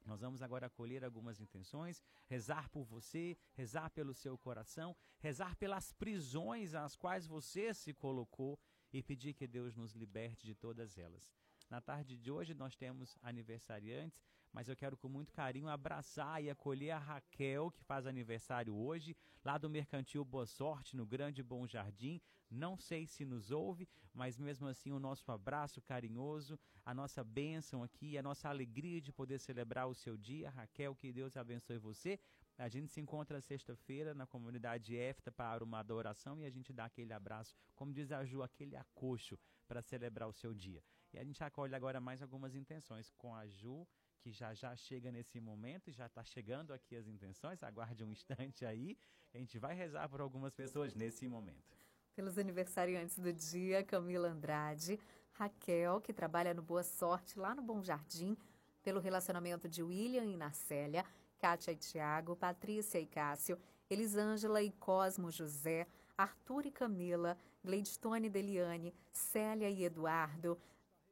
Nós 0.05 0.21
vamos 0.21 0.43
agora 0.43 0.67
acolher 0.67 1.05
algumas 1.05 1.41
intenções, 1.41 2.03
rezar 2.27 2.69
por 2.71 2.85
você, 2.85 3.37
rezar 3.55 3.91
pelo 3.91 4.15
seu 4.15 4.39
coração, 4.39 4.97
rezar 5.19 5.55
pelas 5.57 5.93
prisões 5.93 6.75
às 6.75 6.97
quais 6.97 7.27
você 7.27 7.75
se 7.75 7.93
colocou 7.93 8.59
e 8.93 9.03
pedir 9.03 9.35
que 9.35 9.47
Deus 9.47 9.75
nos 9.75 9.93
liberte 9.93 10.47
de 10.47 10.55
todas 10.55 10.97
elas. 10.97 11.31
Na 11.71 11.83
tarde 11.83 12.17
de 12.17 12.31
hoje 12.31 12.55
nós 12.55 12.75
temos 12.75 13.19
aniversariantes, 13.23 14.25
mas 14.51 14.69
eu 14.69 14.77
quero 14.77 14.97
com 14.97 15.07
muito 15.07 15.31
carinho 15.31 15.69
abraçar 15.69 16.43
e 16.43 16.49
acolher 16.49 16.93
a 16.93 16.99
Raquel, 16.99 17.71
que 17.71 17.85
faz 17.85 18.07
aniversário 18.07 18.75
hoje, 18.75 19.15
lá 19.45 19.59
do 19.59 19.69
Mercantil 19.69 20.25
Boa 20.25 20.47
Sorte, 20.47 20.97
no 20.97 21.05
Grande 21.05 21.43
Bom 21.43 21.67
Jardim. 21.67 22.23
Não 22.51 22.79
sei 22.79 23.07
se 23.07 23.27
nos 23.27 23.51
ouve, 23.51 23.87
mas 24.15 24.39
mesmo 24.39 24.67
assim 24.67 24.93
o 24.93 24.99
nosso 24.99 25.31
abraço 25.31 25.83
carinhoso, 25.83 26.59
a 26.87 26.95
nossa 26.95 27.23
bênção 27.23 27.83
aqui, 27.83 28.17
a 28.17 28.23
nossa 28.23 28.49
alegria 28.49 29.03
de 29.03 29.13
poder 29.13 29.39
celebrar 29.39 29.87
o 29.89 29.95
seu 29.95 30.17
dia. 30.17 30.49
Raquel, 30.49 30.97
que 30.97 31.13
Deus 31.13 31.37
abençoe 31.37 31.77
você. 31.77 32.19
A 32.57 32.69
gente 32.71 32.91
se 32.91 32.99
encontra 32.99 33.43
sexta-feira 33.43 34.15
na 34.15 34.27
comunidade 34.27 34.97
EFTA 34.97 35.31
para 35.31 35.63
uma 35.63 35.81
adoração 35.81 36.41
e 36.41 36.47
a 36.47 36.51
gente 36.51 36.73
dá 36.73 36.87
aquele 36.87 37.13
abraço, 37.13 37.55
como 37.77 37.93
diz 37.93 38.11
a 38.11 38.25
Ju, 38.25 38.43
aquele 38.43 38.75
acocho 38.75 39.39
para 39.67 39.83
celebrar 39.83 40.27
o 40.29 40.33
seu 40.33 40.55
dia. 40.55 40.83
E 41.13 41.19
a 41.19 41.25
gente 41.25 41.43
acolhe 41.43 41.75
agora 41.75 42.01
mais 42.01 42.23
algumas 42.23 42.55
intenções 42.55 43.11
com 43.17 43.35
a 43.35 43.47
Ju, 43.47 43.87
que 44.21 44.31
já 44.31 44.53
já 44.55 44.75
chega 44.77 45.11
nesse 45.11 45.41
momento, 45.41 45.91
já 45.91 46.07
está 46.07 46.23
chegando 46.25 46.73
aqui 46.73 46.97
as 46.97 47.07
intenções, 47.07 47.63
aguarde 47.63 48.05
um 48.05 48.11
instante 48.11 48.65
aí, 48.65 48.97
a 49.33 49.39
gente 49.39 49.59
vai 49.59 49.75
rezar 49.75 50.09
por 50.09 50.21
algumas 50.21 50.55
pessoas 50.55 50.95
nesse 50.95 51.29
momento. 51.29 51.77
Pelos 52.15 52.37
aniversariantes 52.37 53.19
do 53.19 53.33
dia, 53.33 53.85
Camila 53.85 54.29
Andrade, 54.29 54.99
Raquel, 55.33 56.01
que 56.01 56.13
trabalha 56.13 56.53
no 56.53 56.63
Boa 56.63 56.83
Sorte, 56.83 57.39
lá 57.39 57.55
no 57.55 57.63
Bom 57.63 57.83
Jardim, 57.83 58.37
pelo 58.83 59.01
relacionamento 59.01 59.69
de 59.69 59.83
William 59.83 60.25
e 60.25 60.37
Narcélia, 60.37 61.05
Kátia 61.39 61.73
e 61.73 61.77
Tiago, 61.77 62.35
Patrícia 62.35 62.99
e 62.99 63.07
Cássio, 63.07 63.59
Elisângela 63.89 64.61
e 64.63 64.73
Cosmo 64.73 65.31
José, 65.31 65.87
Arthur 66.17 66.67
e 66.67 66.71
Camila, 66.71 67.39
Gleidstone 67.65 68.27
e 68.27 68.31
Deliane, 68.31 68.95
Célia 69.13 69.71
e 69.71 69.85
Eduardo, 69.85 70.59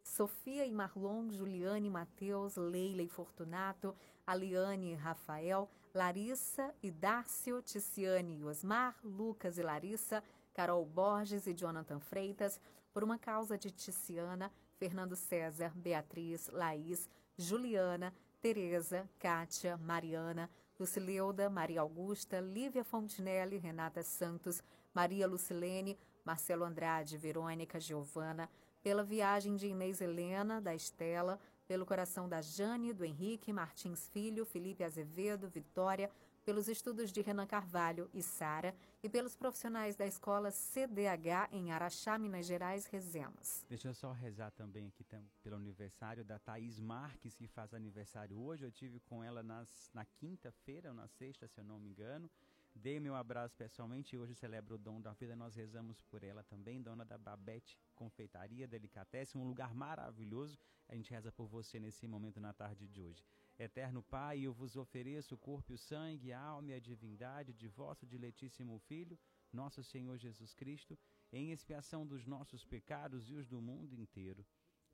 Sofia 0.06 0.64
e 0.64 0.72
Marlon, 0.72 1.30
Juliane 1.30 1.90
Matheus, 1.90 2.56
Leila 2.56 3.02
e 3.02 3.08
Fortunato, 3.08 3.94
Aliane 4.24 4.92
e 4.92 4.94
Rafael, 4.94 5.68
Larissa 5.92 6.72
e 6.80 6.92
Dárcio, 6.92 7.60
Ticiane 7.60 8.38
e 8.38 8.44
Osmar, 8.44 8.96
Lucas 9.02 9.58
e 9.58 9.62
Larissa, 9.62 10.22
Carol 10.54 10.86
Borges 10.86 11.46
e 11.48 11.52
Jonathan 11.52 11.98
Freitas, 11.98 12.58
por 12.94 13.02
uma 13.02 13.18
causa 13.18 13.58
de 13.58 13.70
Ticiana, 13.70 14.50
Fernando 14.78 15.16
César, 15.16 15.72
Beatriz, 15.74 16.48
Laís, 16.50 17.10
Juliana, 17.36 18.14
Tereza, 18.40 19.10
Kátia, 19.18 19.76
Mariana, 19.76 20.48
Lucileuda, 20.78 21.50
Maria 21.50 21.80
Augusta, 21.80 22.40
Lívia 22.40 22.84
Fontinelli, 22.84 23.58
Renata 23.58 24.02
Santos, 24.04 24.62
Maria 24.94 25.26
Lucilene, 25.26 25.98
Marcelo 26.24 26.64
Andrade, 26.64 27.18
Verônica, 27.18 27.78
Giovana, 27.80 28.48
pela 28.86 29.02
viagem 29.02 29.56
de 29.56 29.66
Inês 29.66 30.00
Helena, 30.00 30.60
da 30.60 30.72
Estela, 30.72 31.40
pelo 31.66 31.84
coração 31.84 32.28
da 32.28 32.40
Jane, 32.40 32.92
do 32.92 33.04
Henrique, 33.04 33.52
Martins 33.52 34.08
Filho, 34.10 34.46
Felipe 34.46 34.84
Azevedo, 34.84 35.48
Vitória, 35.48 36.08
pelos 36.44 36.68
estudos 36.68 37.10
de 37.10 37.20
Renan 37.20 37.48
Carvalho 37.48 38.08
e 38.14 38.22
Sara 38.22 38.72
e 39.02 39.08
pelos 39.08 39.34
profissionais 39.34 39.96
da 39.96 40.06
escola 40.06 40.52
CDH 40.52 41.48
em 41.50 41.72
Araxá, 41.72 42.16
Minas 42.16 42.46
Gerais, 42.46 42.86
rezemos. 42.86 43.64
Deixa 43.68 43.88
eu 43.88 43.94
só 43.94 44.12
rezar 44.12 44.52
também 44.52 44.86
aqui 44.86 45.04
pelo 45.42 45.56
aniversário 45.56 46.24
da 46.24 46.38
Thaís 46.38 46.78
Marques, 46.78 47.34
que 47.34 47.48
faz 47.48 47.74
aniversário 47.74 48.40
hoje. 48.40 48.64
Eu 48.64 48.70
tive 48.70 49.00
com 49.00 49.24
ela 49.24 49.42
nas, 49.42 49.90
na 49.92 50.04
quinta-feira 50.04 50.90
ou 50.90 50.94
na 50.94 51.08
sexta, 51.08 51.48
se 51.48 51.58
eu 51.58 51.64
não 51.64 51.80
me 51.80 51.88
engano. 51.88 52.30
Dei 52.78 53.00
meu 53.00 53.14
abraço 53.14 53.56
pessoalmente 53.56 54.14
e 54.14 54.18
hoje 54.18 54.34
celebro 54.34 54.74
o 54.74 54.78
dom 54.78 55.00
da 55.00 55.14
vida. 55.14 55.34
Nós 55.34 55.54
rezamos 55.56 56.02
por 56.02 56.22
ela 56.22 56.44
também, 56.44 56.82
dona 56.82 57.06
da 57.06 57.16
Babette 57.16 57.74
Confeitaria 57.94 58.68
Delicatessen, 58.68 59.40
um 59.40 59.48
lugar 59.48 59.74
maravilhoso. 59.74 60.58
A 60.86 60.94
gente 60.94 61.10
reza 61.10 61.32
por 61.32 61.46
você 61.46 61.80
nesse 61.80 62.06
momento 62.06 62.38
na 62.38 62.52
tarde 62.52 62.86
de 62.86 63.00
hoje. 63.00 63.24
Eterno 63.58 64.02
Pai, 64.02 64.40
eu 64.40 64.52
vos 64.52 64.76
ofereço 64.76 65.34
o 65.34 65.38
corpo 65.38 65.72
e 65.72 65.74
o 65.74 65.78
sangue, 65.78 66.34
a 66.34 66.38
alma 66.38 66.72
e 66.72 66.74
a 66.74 66.78
divindade 66.78 67.54
de 67.54 67.66
vosso 67.66 68.06
diletíssimo 68.06 68.78
Filho, 68.80 69.18
nosso 69.50 69.82
Senhor 69.82 70.18
Jesus 70.18 70.52
Cristo, 70.52 70.98
em 71.32 71.52
expiação 71.52 72.06
dos 72.06 72.26
nossos 72.26 72.62
pecados 72.62 73.30
e 73.30 73.34
os 73.34 73.48
do 73.48 73.58
mundo 73.58 73.94
inteiro. 73.94 74.44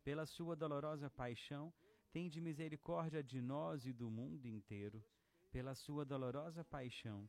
Pela 0.05 0.25
sua 0.25 0.55
dolorosa 0.55 1.11
paixão, 1.11 1.75
tende 2.13 2.41
misericórdia 2.41 3.25
de 3.25 3.43
nós 3.43 3.87
e 3.87 3.93
do 3.93 4.09
mundo 4.09 4.47
inteiro. 4.47 5.05
Pela 5.51 5.75
sua 5.75 6.05
dolorosa 6.05 6.65
paixão, 6.65 7.29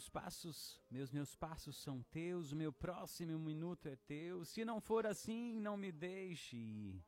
Os 0.00 0.08
passos, 0.08 0.80
meus 0.90 1.10
meus 1.12 1.36
passos 1.36 1.76
são 1.76 2.02
teus, 2.04 2.52
o 2.52 2.56
meu 2.56 2.72
próximo 2.72 3.38
minuto 3.38 3.86
é 3.86 3.96
teu. 3.96 4.46
Se 4.46 4.64
não 4.64 4.80
for 4.80 5.06
assim, 5.06 5.60
não 5.60 5.76
me 5.76 5.92
deixe. 5.92 7.04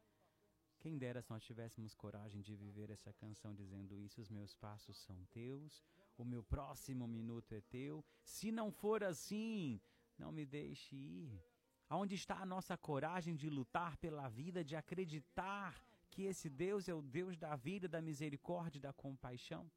Quem 0.78 0.98
dera 0.98 1.22
se 1.22 1.30
nós 1.30 1.42
tivéssemos 1.42 1.94
coragem 1.94 2.42
de 2.42 2.54
viver 2.54 2.90
essa 2.90 3.10
canção 3.14 3.54
dizendo 3.54 3.98
isso: 3.98 4.20
os 4.20 4.28
meus 4.28 4.54
passos 4.54 4.98
são 4.98 5.24
teus, 5.30 5.82
o 6.18 6.24
meu 6.32 6.42
próximo 6.42 7.08
minuto 7.08 7.54
é 7.54 7.62
teu. 7.62 8.04
Se 8.22 8.52
não 8.52 8.70
for 8.70 9.02
assim, 9.02 9.80
não 10.18 10.30
me 10.30 10.44
deixe 10.44 10.94
ir. 10.94 11.42
Aonde 11.88 12.14
está 12.14 12.42
a 12.42 12.50
nossa 12.54 12.76
coragem 12.76 13.34
de 13.34 13.48
lutar 13.48 13.96
pela 13.96 14.28
vida, 14.28 14.62
de 14.62 14.76
acreditar 14.76 15.82
que 16.10 16.24
esse 16.24 16.50
Deus 16.50 16.90
é 16.90 16.94
o 16.94 17.00
Deus 17.00 17.38
da 17.38 17.56
vida, 17.56 17.88
da 17.88 18.02
misericórdia 18.02 18.78
da 18.78 18.92
compaixão? 18.92 19.72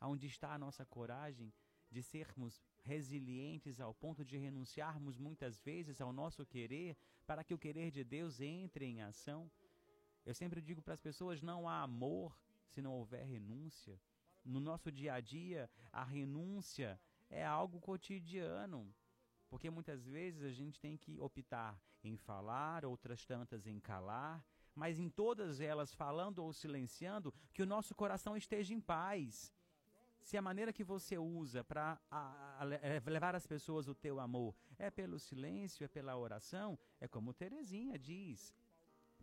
Aonde 0.00 0.26
está 0.26 0.54
a 0.54 0.58
nossa 0.58 0.84
coragem 0.84 1.52
de 1.90 2.02
sermos 2.02 2.62
resilientes 2.82 3.80
ao 3.80 3.94
ponto 3.94 4.24
de 4.24 4.36
renunciarmos 4.36 5.18
muitas 5.18 5.60
vezes 5.60 6.00
ao 6.00 6.12
nosso 6.12 6.44
querer 6.46 6.96
para 7.26 7.44
que 7.44 7.54
o 7.54 7.58
querer 7.58 7.90
de 7.90 8.04
Deus 8.04 8.40
entre 8.40 8.84
em 8.84 9.02
ação. 9.02 9.50
Eu 10.24 10.34
sempre 10.34 10.60
digo 10.60 10.82
para 10.82 10.94
as 10.94 11.00
pessoas: 11.00 11.42
não 11.42 11.68
há 11.68 11.82
amor 11.82 12.38
se 12.68 12.82
não 12.82 12.92
houver 12.92 13.24
renúncia. 13.24 14.00
no 14.44 14.60
nosso 14.60 14.90
dia 14.90 15.14
a 15.14 15.20
dia, 15.20 15.68
a 15.92 16.02
renúncia 16.04 16.98
é 17.28 17.44
algo 17.44 17.80
cotidiano. 17.80 18.94
Porque 19.48 19.68
muitas 19.70 20.06
vezes 20.06 20.42
a 20.42 20.50
gente 20.50 20.80
tem 20.80 20.96
que 20.96 21.18
optar 21.18 21.80
em 22.02 22.16
falar, 22.16 22.84
outras 22.84 23.24
tantas 23.24 23.66
em 23.66 23.80
calar, 23.80 24.44
mas 24.74 24.98
em 24.98 25.08
todas 25.08 25.60
elas, 25.60 25.92
falando 25.92 26.38
ou 26.38 26.52
silenciando, 26.52 27.34
que 27.52 27.62
o 27.62 27.66
nosso 27.66 27.94
coração 27.94 28.36
esteja 28.36 28.72
em 28.72 28.80
paz. 28.80 29.52
Se 30.22 30.36
a 30.36 30.42
maneira 30.42 30.72
que 30.72 30.84
você 30.84 31.16
usa 31.16 31.64
para 31.64 31.98
é, 32.82 33.00
levar 33.10 33.34
as 33.34 33.46
pessoas 33.46 33.88
o 33.88 33.94
teu 33.94 34.20
amor 34.20 34.54
é 34.78 34.90
pelo 34.90 35.18
silêncio, 35.18 35.84
é 35.84 35.88
pela 35.88 36.16
oração, 36.16 36.78
é 37.00 37.08
como 37.08 37.32
Terezinha 37.32 37.98
diz: 37.98 38.54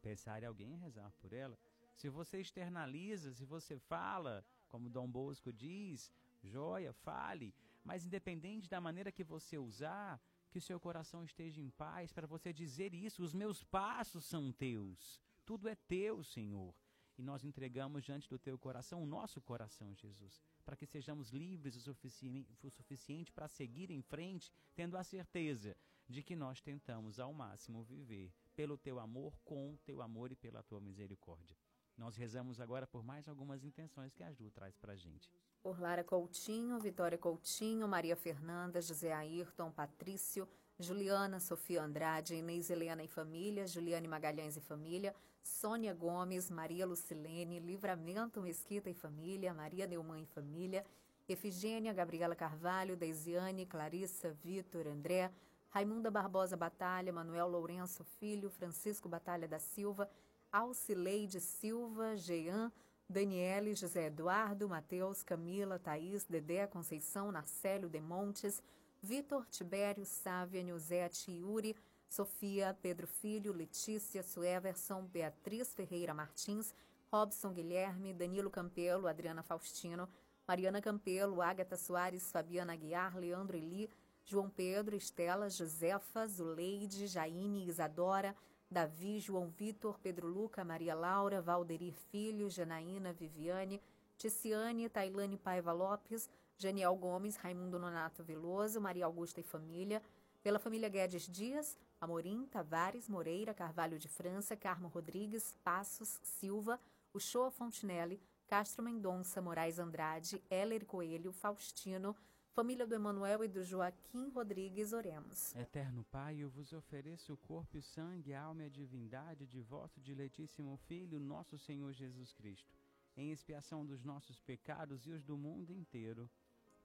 pensar 0.01 0.41
em 0.41 0.45
alguém 0.45 0.73
e 0.73 0.77
rezar 0.77 1.11
por 1.19 1.33
ela. 1.33 1.57
Se 1.95 2.09
você 2.09 2.39
externaliza, 2.39 3.33
se 3.33 3.45
você 3.45 3.79
fala, 3.79 4.45
como 4.67 4.89
Dom 4.89 5.09
Bosco 5.09 5.53
diz, 5.53 6.11
joia, 6.43 6.91
fale, 6.91 7.53
mas 7.83 8.05
independente 8.05 8.69
da 8.69 8.81
maneira 8.81 9.11
que 9.11 9.23
você 9.23 9.57
usar, 9.57 10.19
que 10.49 10.57
o 10.57 10.61
seu 10.61 10.79
coração 10.79 11.23
esteja 11.23 11.61
em 11.61 11.69
paz 11.69 12.11
para 12.11 12.27
você 12.27 12.51
dizer 12.51 12.93
isso. 12.93 13.23
Os 13.23 13.33
meus 13.33 13.63
passos 13.63 14.25
são 14.25 14.51
teus. 14.51 15.21
Tudo 15.45 15.67
é 15.67 15.75
teu, 15.75 16.23
Senhor. 16.23 16.73
E 17.17 17.21
nós 17.21 17.43
entregamos 17.45 18.03
diante 18.03 18.29
do 18.29 18.37
teu 18.37 18.57
coração 18.57 19.01
o 19.01 19.05
nosso 19.05 19.39
coração, 19.41 19.95
Jesus, 19.95 20.41
para 20.65 20.75
que 20.75 20.85
sejamos 20.85 21.29
livres 21.29 21.75
o 21.75 21.81
suficiente, 21.81 22.49
o 22.61 22.69
suficiente 22.69 23.31
para 23.31 23.47
seguir 23.47 23.89
em 23.89 24.01
frente, 24.01 24.51
tendo 24.75 24.97
a 24.97 25.03
certeza 25.03 25.77
de 26.07 26.21
que 26.21 26.35
nós 26.35 26.61
tentamos 26.61 27.19
ao 27.19 27.33
máximo 27.33 27.83
viver 27.83 28.33
pelo 28.55 28.77
teu 28.77 28.99
amor, 28.99 29.37
com 29.43 29.73
o 29.73 29.77
teu 29.77 30.01
amor 30.01 30.31
e 30.31 30.35
pela 30.35 30.61
tua 30.61 30.79
misericórdia. 30.79 31.57
Nós 31.97 32.15
rezamos 32.17 32.59
agora 32.59 32.85
por 32.85 33.03
mais 33.03 33.27
algumas 33.27 33.63
intenções 33.63 34.13
que 34.13 34.23
a 34.23 34.31
Ju 34.31 34.51
traz 34.51 34.75
para 34.75 34.93
a 34.93 34.95
gente. 34.95 35.31
Por 35.63 35.79
Lara 35.79 36.03
Coutinho, 36.03 36.77
Vitória 36.79 37.17
Coutinho, 37.17 37.87
Maria 37.87 38.15
Fernanda, 38.15 38.81
José 38.81 39.13
Ayrton, 39.13 39.71
Patrício, 39.71 40.47
Juliana, 40.77 41.39
Sofia 41.39 41.81
Andrade, 41.81 42.35
Inês 42.35 42.69
Helena 42.69 43.01
e 43.01 43.07
família, 43.07 43.65
Juliane 43.65 44.07
Magalhães 44.07 44.57
e 44.57 44.61
família, 44.61 45.15
Sônia 45.41 45.93
Gomes, 45.93 46.51
Maria 46.51 46.85
Lucilene, 46.85 47.59
Livramento 47.59 48.41
Mesquita 48.41 48.89
e 48.89 48.93
família, 48.93 49.53
Maria 49.53 49.87
Neumann 49.87 50.23
e 50.23 50.25
família, 50.25 50.85
Efigênia, 51.27 51.93
Gabriela 51.93 52.35
Carvalho, 52.35 52.97
Deisiane, 52.97 53.65
Clarissa, 53.65 54.31
Vitor, 54.43 54.85
André, 54.85 55.31
Raimunda 55.69 56.11
Barbosa 56.11 56.55
Batalha, 56.57 57.11
Manuel 57.11 57.47
Lourenço 57.47 58.03
Filho, 58.03 58.49
Francisco 58.49 59.09
Batalha 59.09 59.47
da 59.47 59.59
Silva, 59.59 60.09
Alcileide 60.55 61.41
Silva, 61.41 62.15
Jean, 62.15 62.71
Daniele, 63.09 63.75
José 63.75 64.05
Eduardo, 64.05 64.69
Matheus, 64.69 65.21
Camila, 65.21 65.77
Thaís, 65.77 66.23
Dedé, 66.23 66.65
Conceição, 66.65 67.29
Narcélio 67.29 67.89
Demontes, 67.89 68.63
Vitor, 69.03 69.45
Tibério, 69.47 70.05
Sávia, 70.05 70.63
Nilzete, 70.63 71.29
Yuri, 71.29 71.75
Sofia, 72.07 72.73
Pedro 72.81 73.05
Filho, 73.05 73.51
Letícia, 73.51 74.23
Sueverson, 74.23 75.03
Beatriz 75.03 75.73
Ferreira 75.73 76.13
Martins, 76.13 76.73
Robson 77.11 77.51
Guilherme, 77.51 78.13
Danilo 78.13 78.49
Campelo, 78.49 79.07
Adriana 79.07 79.43
Faustino, 79.43 80.07
Mariana 80.47 80.81
Campelo, 80.81 81.41
Ágata 81.41 81.75
Soares, 81.75 82.31
Fabiana 82.31 82.71
Aguiar, 82.71 83.17
Leandro 83.17 83.57
Eli, 83.57 83.89
João 84.23 84.49
Pedro, 84.49 84.95
Estela, 84.95 85.49
Josefa, 85.49 86.25
Zuleide, 86.29 87.07
Jaine, 87.07 87.67
Isadora, 87.67 88.33
Davi, 88.69 89.19
João 89.19 89.47
Vitor, 89.49 89.99
Pedro 89.99 90.27
Luca, 90.27 90.63
Maria 90.63 90.95
Laura, 90.95 91.41
Valderir 91.41 91.93
Filho, 92.11 92.49
Janaína, 92.49 93.13
Viviane, 93.13 93.81
Ticiane, 94.17 94.89
Tailane 94.89 95.37
Paiva 95.37 95.71
Lopes, 95.71 96.29
Janiel 96.57 96.95
Gomes, 96.95 97.35
Raimundo 97.35 97.77
Nonato 97.77 98.23
Veloso, 98.23 98.79
Maria 98.81 99.05
Augusta 99.05 99.39
e 99.39 99.43
família, 99.43 100.01
pela 100.41 100.59
família 100.59 100.89
Guedes 100.89 101.27
Dias, 101.27 101.77
Amorim, 101.99 102.45
Tavares, 102.45 103.09
Moreira, 103.09 103.53
Carvalho 103.53 103.97
de 103.97 104.07
França, 104.07 104.55
Carmo 104.55 104.87
Rodrigues, 104.87 105.55
Passos, 105.63 106.19
Silva, 106.21 106.79
Uchoa 107.13 107.49
Fontinelli, 107.51 108.21
Castro 108.47 108.83
Mendonça, 108.83 109.41
Moraes 109.41 109.79
Andrade, 109.79 110.43
Heller 110.49 110.85
Coelho, 110.85 111.31
Faustino, 111.31 112.15
Família 112.55 112.87
do 112.87 112.95
Emanuel 112.95 113.43
e 113.43 113.49
do 113.49 113.65
Joaquim 113.65 114.29
Rodrigues, 114.29 114.93
oremos. 114.93 115.53
Eterno 115.57 116.05
Pai, 116.05 116.37
eu 116.37 116.49
vos 116.49 116.71
ofereço 116.71 117.33
o 117.33 117.37
corpo 117.37 117.77
e 117.77 117.81
sangue, 117.81 118.33
alma 118.33 118.63
e 118.63 118.67
a 118.67 118.69
divindade 118.69 119.45
de 119.45 119.59
vosso 119.59 119.99
diletíssimo 119.99 120.77
Filho, 120.87 121.19
nosso 121.19 121.57
Senhor 121.59 121.91
Jesus 121.91 122.31
Cristo, 122.31 122.73
em 123.17 123.29
expiação 123.29 123.85
dos 123.85 124.05
nossos 124.05 124.39
pecados 124.39 125.05
e 125.05 125.11
os 125.11 125.21
do 125.21 125.35
mundo 125.35 125.73
inteiro. 125.73 126.29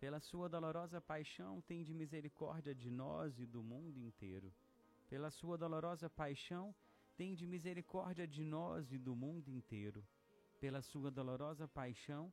Pela 0.01 0.19
sua 0.19 0.49
dolorosa 0.49 1.01
paixão, 1.01 1.61
tende 1.61 1.95
misericórdia 1.95 2.75
de 2.75 2.91
nós 2.91 3.39
e 3.39 3.47
do 3.47 3.63
mundo 3.63 4.01
inteiro. 4.01 4.53
Pela 5.09 5.31
sua 5.31 5.57
dolorosa 5.57 6.11
paixão, 6.11 6.75
tende 7.17 7.47
misericórdia 7.47 8.27
de 8.27 8.43
nós 8.43 8.91
e 8.91 8.99
do 8.99 9.15
mundo 9.15 9.49
inteiro. 9.49 10.05
Pela 10.59 10.83
sua 10.83 11.13
dolorosa 11.13 11.69
paixão, 11.69 12.33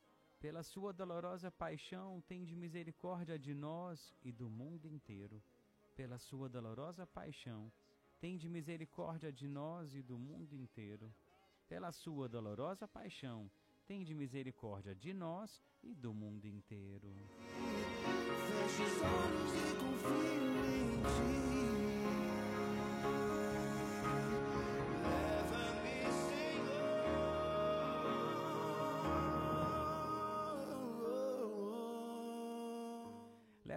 pela 0.41 0.63
sua 0.63 0.91
dolorosa 0.91 1.51
paixão, 1.51 2.19
tende 2.27 2.55
misericórdia 2.55 3.37
de 3.37 3.53
nós 3.53 4.11
e 4.23 4.31
do 4.31 4.49
mundo 4.49 4.87
inteiro. 4.87 5.39
Pela 5.95 6.17
sua 6.17 6.49
dolorosa 6.49 7.05
paixão, 7.05 7.71
tende 8.19 8.49
misericórdia 8.49 9.31
de 9.31 9.47
nós 9.47 9.93
e 9.93 10.01
do 10.01 10.17
mundo 10.17 10.55
inteiro. 10.55 11.13
Pela 11.69 11.91
sua 11.91 12.27
dolorosa 12.27 12.87
paixão, 12.87 13.51
tende 13.85 14.15
misericórdia 14.15 14.95
de 14.95 15.13
nós 15.13 15.61
e 15.83 15.93
do 15.93 16.11
mundo 16.11 16.47
inteiro. 16.47 17.13
Feche 18.47 18.83
os 18.83 19.01
olhos 19.03 19.53
e 19.53 19.75
confio 19.75 20.41
em 20.65 21.03
ti. 21.03 21.51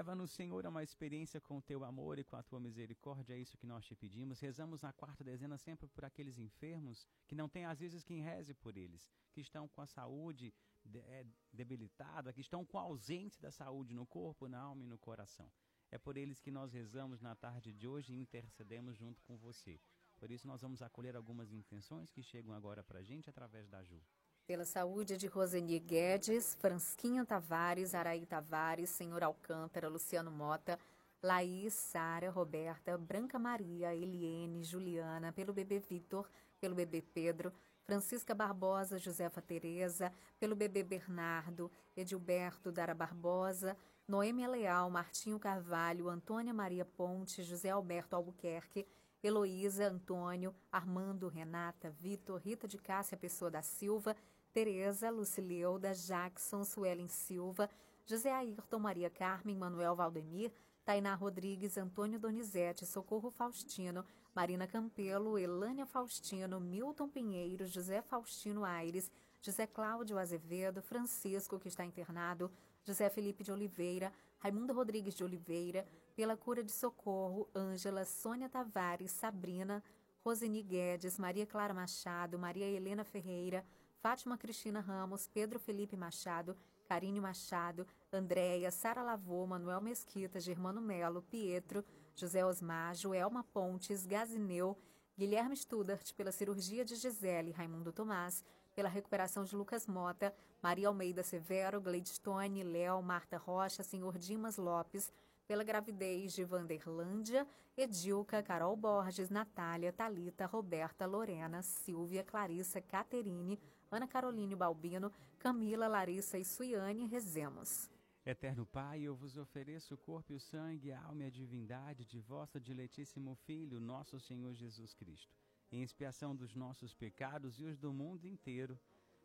Leva-nos, 0.05 0.33
Senhor, 0.33 0.67
a 0.67 0.69
uma 0.69 0.83
experiência 0.83 1.40
com 1.40 1.57
o 1.57 1.62
teu 1.62 1.83
amor 1.83 2.19
e 2.19 2.25
com 2.25 2.37
a 2.37 2.43
tua 2.43 2.61
misericórdia, 2.61 3.33
é 3.33 3.38
isso 3.38 3.57
que 3.57 3.67
nós 3.67 3.87
te 3.87 3.97
pedimos. 3.97 4.38
Rezamos 4.38 4.83
na 4.83 4.93
quarta 4.93 5.25
dezena 5.25 5.57
sempre 5.57 5.88
por 5.88 6.05
aqueles 6.05 6.37
enfermos 6.37 7.09
que 7.27 7.35
não 7.35 7.49
têm, 7.49 7.64
às 7.64 7.81
vezes, 7.81 8.05
quem 8.05 8.21
reze 8.21 8.53
por 8.53 8.77
eles, 8.77 9.11
que 9.33 9.40
estão 9.40 9.67
com 9.67 9.81
a 9.81 9.87
saúde 9.87 10.53
de, 10.85 10.99
é, 10.99 11.25
debilitada, 11.51 12.35
que 12.35 12.43
estão 12.43 12.67
com 12.67 12.79
a 12.79 12.83
ausência 12.83 13.40
da 13.40 13.51
saúde 13.51 13.95
no 13.95 14.05
corpo, 14.05 14.47
na 14.47 14.59
alma 14.59 14.85
e 14.85 14.87
no 14.87 14.99
coração. 14.99 15.51
É 15.90 15.97
por 15.97 16.19
eles 16.19 16.38
que 16.38 16.51
nós 16.51 16.75
rezamos 16.75 17.23
na 17.23 17.35
tarde 17.35 17.73
de 17.73 17.88
hoje 17.88 18.13
e 18.13 18.17
intercedemos 18.17 18.98
junto 18.98 19.23
com 19.23 19.38
você. 19.38 19.81
Por 20.19 20.31
isso, 20.31 20.46
nós 20.46 20.61
vamos 20.61 20.83
acolher 20.83 21.17
algumas 21.17 21.50
intenções 21.50 22.11
que 22.11 22.23
chegam 22.23 22.52
agora 22.52 22.85
para 22.85 22.98
a 22.98 23.02
gente 23.02 23.31
através 23.31 23.71
da 23.71 23.83
Ju. 23.83 24.02
Pela 24.47 24.67
saúde 24.67 25.17
de 25.17 25.27
Roseni 25.27 25.79
Guedes, 25.79 26.55
Fransquinha 26.61 27.25
Tavares, 27.25 27.95
Araí 27.95 28.27
Tavares, 28.27 28.90
Senhor 28.90 29.23
Alcântara, 29.23 29.88
Luciano 29.88 30.31
Mota, 30.31 30.79
Laís, 31.23 31.73
Sara, 31.73 32.31
Roberta, 32.31 32.99
Branca 32.99 33.38
Maria, 33.38 33.95
Eliene, 33.95 34.63
Juliana, 34.63 35.33
pelo 35.33 35.55
bebê 35.55 35.79
Vitor, 35.79 36.29
pelo 36.61 36.75
bebê 36.75 37.01
Pedro, 37.01 37.55
Francisca 37.85 38.35
Barbosa, 38.35 38.99
Josefa 38.99 39.40
Tereza, 39.40 40.13
pelo 40.38 40.55
bebê 40.55 40.83
Bernardo, 40.83 41.71
Edilberto 41.97 42.71
Dara 42.71 42.92
Barbosa, 42.92 43.75
Noêmia 44.07 44.47
Leal, 44.47 44.90
Martinho 44.90 45.38
Carvalho, 45.38 46.11
Antônia 46.11 46.53
Maria 46.53 46.85
Ponte, 46.85 47.42
José 47.42 47.71
Alberto 47.71 48.15
Albuquerque, 48.15 48.87
Heloísa, 49.23 49.87
Antônio, 49.87 50.55
Armando, 50.71 51.29
Renata, 51.29 51.88
Vitor, 51.88 52.38
Rita 52.38 52.69
de 52.69 52.77
Cássia 52.77 53.17
Pessoa 53.17 53.51
da 53.51 53.63
Silva, 53.63 54.15
Tereza, 54.55 55.11
Lucileuda, 55.11 55.92
Jackson, 55.92 56.63
Suelen 56.63 57.09
Silva, 57.09 57.69
José 58.09 58.31
Ayrton, 58.31 58.79
Maria 58.79 59.11
Carmen, 59.11 59.59
Manuel 59.59 59.96
Valdemir, 59.96 60.52
Tainá 60.85 61.17
Rodrigues, 61.17 61.77
Antônio 61.77 62.21
Donizete, 62.21 62.87
Socorro 62.87 63.33
Faustino, 63.33 64.05
Marina 64.33 64.69
Campelo, 64.69 65.37
Elânia 65.37 65.85
Faustino, 65.85 66.61
Milton 66.61 67.09
Pinheiro, 67.09 67.67
José 67.67 68.00
Faustino 68.00 68.65
Aires, 68.65 69.11
José 69.44 69.67
Cláudio 69.67 70.19
Azevedo, 70.19 70.81
Francisco, 70.81 71.59
que 71.59 71.67
está 71.67 71.85
internado, 71.85 72.48
José 72.87 73.11
Felipe 73.11 73.42
de 73.42 73.50
Oliveira, 73.50 74.13
Raimundo 74.38 74.73
Rodrigues 74.73 75.17
de 75.17 75.25
Oliveira, 75.25 75.85
pela 76.15 76.37
cura 76.37 76.63
de 76.63 76.71
socorro, 76.71 77.48
Ângela, 77.57 78.05
Sônia 78.05 78.48
Tavares, 78.48 79.11
Sabrina, 79.11 79.83
Roseni 80.25 80.63
Guedes, 80.63 81.19
Maria 81.19 81.44
Clara 81.44 81.75
Machado, 81.75 82.38
Maria 82.38 82.67
Helena 82.67 83.02
Ferreira, 83.02 83.65
Fátima 84.05 84.37
Cristina 84.37 84.81
Ramos, 84.81 85.27
Pedro 85.27 85.59
Felipe 85.59 85.96
Machado, 85.96 86.55
Carine 86.87 87.23
Machado, 87.23 87.87
Andréia, 88.13 88.71
Sara 88.71 89.02
Lavô, 89.02 89.46
Manuel 89.46 89.81
Mesquita, 89.81 90.38
Germano 90.38 90.79
Melo, 90.79 91.23
Pietro, 91.23 91.83
José 92.15 92.44
Osmar, 92.44 92.94
Joelma 92.94 93.42
Pontes, 93.44 94.05
Gazineu, 94.05 94.77
Guilherme 95.17 95.57
Studart 95.57 96.13
pela 96.13 96.31
cirurgia 96.31 96.85
de 96.85 96.96
Gisele, 96.96 97.52
Raimundo 97.52 97.94
Tomás, 97.94 98.44
pela 98.75 98.90
recuperação 98.90 99.42
de 99.42 99.57
Lucas 99.57 99.87
Mota, 99.87 100.35
Maria 100.61 100.88
Almeida 100.88 101.23
Severo, 101.23 101.81
Gladstone, 101.81 102.63
Léo, 102.63 103.00
Marta 103.00 103.38
Rocha, 103.38 103.83
Senhor 103.83 104.19
Dimas 104.19 104.59
Lopes, 104.59 105.11
pela 105.46 105.65
gravidez 105.65 106.35
de 106.35 106.44
Vanderlândia, 106.44 107.46
Edilca, 107.77 108.42
Carol 108.42 108.77
Borges, 108.77 109.31
Natália, 109.31 109.92
Talita, 109.92 110.46
Roberta, 110.46 111.07
Lorena, 111.07 111.63
Silvia, 111.63 112.23
Clarissa, 112.23 112.81
Caterine, 112.81 113.59
Ana 113.95 114.09
Caroline 114.09 114.57
Balbino, 114.57 115.13
Camila, 115.38 115.87
Larissa 115.87 116.37
e 116.37 116.45
Suiane, 116.45 117.07
rezemos. 117.07 117.88
Eterno 118.27 118.67
Pai, 118.67 119.03
eu 119.03 119.15
vos 119.15 119.37
ofereço 119.37 119.95
o 119.95 119.99
corpo 119.99 120.33
e 120.33 120.35
o 120.35 120.40
sangue, 120.40 120.90
a 120.90 121.01
alma 121.01 121.23
e 121.23 121.27
a 121.27 121.31
divindade 121.31 122.05
de 122.05 122.19
vosso 122.19 122.59
diletíssimo 122.59 123.37
Filho, 123.47 123.79
nosso 123.79 124.19
Senhor 124.19 124.53
Jesus 124.53 124.95
Cristo, 124.95 125.33
em 125.71 125.83
expiação 125.83 126.35
dos 126.35 126.57
nossos 126.57 126.92
pecados 126.92 127.61
e 127.61 127.65
os 127.65 127.79
do 127.79 127.92
mundo 127.92 128.27
inteiro. 128.27 128.77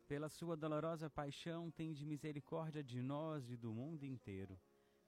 Pela 0.07 0.29
sua 0.29 0.55
dolorosa 0.55 1.09
paixão, 1.09 1.71
tende 1.71 2.05
misericórdia 2.05 2.83
de 2.83 3.01
nós 3.01 3.49
e 3.49 3.57
do 3.57 3.73
mundo 3.73 4.05
inteiro. 4.05 4.59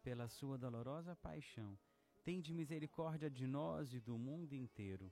Pela 0.01 0.27
sua 0.27 0.57
dolorosa 0.57 1.15
paixão, 1.15 1.77
tende 2.23 2.51
misericórdia 2.51 3.29
de 3.29 3.45
nós 3.45 3.93
e 3.93 3.99
do 3.99 4.17
mundo 4.17 4.53
inteiro. 4.53 5.11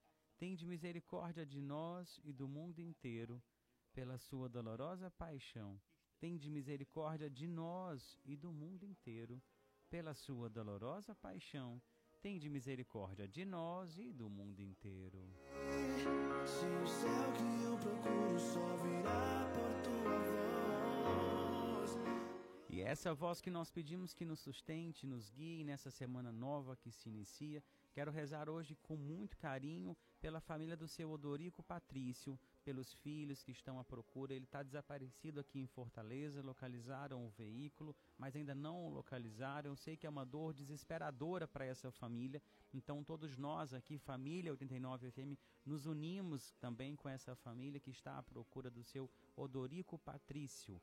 Tende 0.41 0.65
misericórdia 0.65 1.45
de 1.45 1.61
nós 1.61 2.19
e 2.23 2.33
do 2.33 2.47
mundo 2.47 2.79
inteiro, 2.79 3.35
pela 3.93 4.17
sua 4.17 4.49
dolorosa 4.49 5.11
paixão 5.11 5.79
tende 6.21 6.51
misericórdia 6.51 7.27
de 7.31 7.47
nós 7.47 8.15
e 8.23 8.35
do 8.37 8.51
mundo 8.51 8.85
inteiro, 8.85 9.41
pela 9.89 10.13
sua 10.13 10.47
dolorosa 10.47 11.15
paixão, 11.15 11.81
tende 12.21 12.47
misericórdia 12.47 13.27
de 13.27 13.43
nós 13.43 13.97
e 13.97 14.13
do 14.13 14.29
mundo 14.29 14.61
inteiro. 14.61 15.19
Se 16.45 16.67
o 16.83 16.87
céu 16.87 17.33
que 17.37 17.63
eu 17.63 17.75
procuro 17.79 18.39
só 18.39 18.77
virá 18.83 19.51
por 19.55 19.71
tua 19.81 20.19
voz. 21.79 21.97
E 22.69 22.81
essa 22.81 23.15
voz 23.15 23.41
que 23.41 23.49
nós 23.49 23.71
pedimos 23.71 24.13
que 24.13 24.23
nos 24.23 24.41
sustente, 24.41 25.07
nos 25.07 25.31
guie 25.31 25.63
nessa 25.63 25.89
semana 25.89 26.31
nova 26.31 26.77
que 26.77 26.91
se 26.91 27.09
inicia, 27.09 27.63
quero 27.91 28.11
rezar 28.11 28.47
hoje 28.47 28.77
com 28.83 28.95
muito 28.95 29.35
carinho 29.39 29.97
pela 30.21 30.39
família 30.39 30.77
do 30.77 30.87
seu 30.87 31.09
Odorico 31.09 31.63
Patrício, 31.63 32.39
pelos 32.63 32.93
filhos 32.93 33.41
que 33.41 33.51
estão 33.51 33.79
à 33.79 33.83
procura. 33.83 34.33
Ele 34.33 34.45
está 34.45 34.61
desaparecido 34.61 35.39
aqui 35.39 35.59
em 35.59 35.65
Fortaleza, 35.65 36.43
localizaram 36.43 37.25
o 37.25 37.29
veículo, 37.29 37.95
mas 38.17 38.35
ainda 38.35 38.53
não 38.53 38.85
o 38.85 38.89
localizaram. 38.89 39.75
Sei 39.75 39.97
que 39.97 40.05
é 40.05 40.09
uma 40.09 40.23
dor 40.23 40.53
desesperadora 40.53 41.47
para 41.47 41.65
essa 41.65 41.91
família. 41.91 42.41
Então, 42.71 43.03
todos 43.03 43.35
nós 43.35 43.73
aqui, 43.73 43.97
família 43.97 44.51
89 44.51 45.11
FM, 45.11 45.37
nos 45.65 45.87
unimos 45.87 46.53
também 46.59 46.95
com 46.95 47.09
essa 47.09 47.35
família 47.35 47.79
que 47.79 47.89
está 47.89 48.19
à 48.19 48.23
procura 48.23 48.69
do 48.69 48.83
seu 48.83 49.09
Odorico 49.35 49.97
Patrício. 49.97 50.79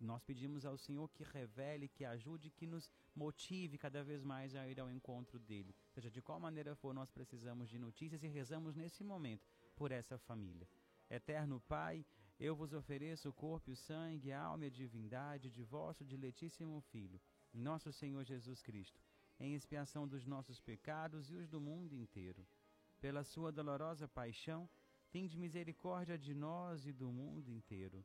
Nós 0.00 0.22
pedimos 0.22 0.64
ao 0.64 0.78
Senhor 0.78 1.08
que 1.10 1.24
revele, 1.24 1.88
que 1.88 2.04
ajude, 2.04 2.50
que 2.50 2.66
nos 2.66 2.90
motive 3.14 3.76
cada 3.76 4.04
vez 4.04 4.22
mais 4.22 4.54
a 4.54 4.68
ir 4.68 4.78
ao 4.78 4.90
encontro 4.90 5.38
dele. 5.40 5.74
Seja 5.90 6.08
de 6.10 6.22
qual 6.22 6.38
maneira 6.38 6.76
for, 6.76 6.94
nós 6.94 7.10
precisamos 7.10 7.68
de 7.68 7.78
notícias 7.78 8.22
e 8.22 8.28
rezamos 8.28 8.76
nesse 8.76 9.02
momento 9.02 9.44
por 9.74 9.90
essa 9.90 10.16
família. 10.16 10.68
Eterno 11.10 11.60
Pai, 11.60 12.06
eu 12.38 12.54
vos 12.54 12.72
ofereço 12.72 13.28
o 13.28 13.32
corpo 13.32 13.70
e 13.70 13.72
o 13.72 13.76
sangue, 13.76 14.30
a 14.30 14.40
alma 14.40 14.64
e 14.64 14.68
a 14.68 14.70
divindade 14.70 15.50
de 15.50 15.64
vosso 15.64 16.04
diletíssimo 16.04 16.80
Filho, 16.92 17.20
nosso 17.52 17.92
Senhor 17.92 18.22
Jesus 18.22 18.62
Cristo, 18.62 19.00
em 19.40 19.54
expiação 19.54 20.06
dos 20.06 20.24
nossos 20.24 20.60
pecados 20.60 21.28
e 21.30 21.34
os 21.34 21.48
do 21.48 21.60
mundo 21.60 21.96
inteiro. 21.96 22.46
Pela 23.00 23.24
sua 23.24 23.50
dolorosa 23.50 24.06
paixão, 24.06 24.68
tende 25.10 25.36
misericórdia 25.36 26.16
de 26.16 26.34
nós 26.34 26.86
e 26.86 26.92
do 26.92 27.10
mundo 27.10 27.50
inteiro. 27.50 28.04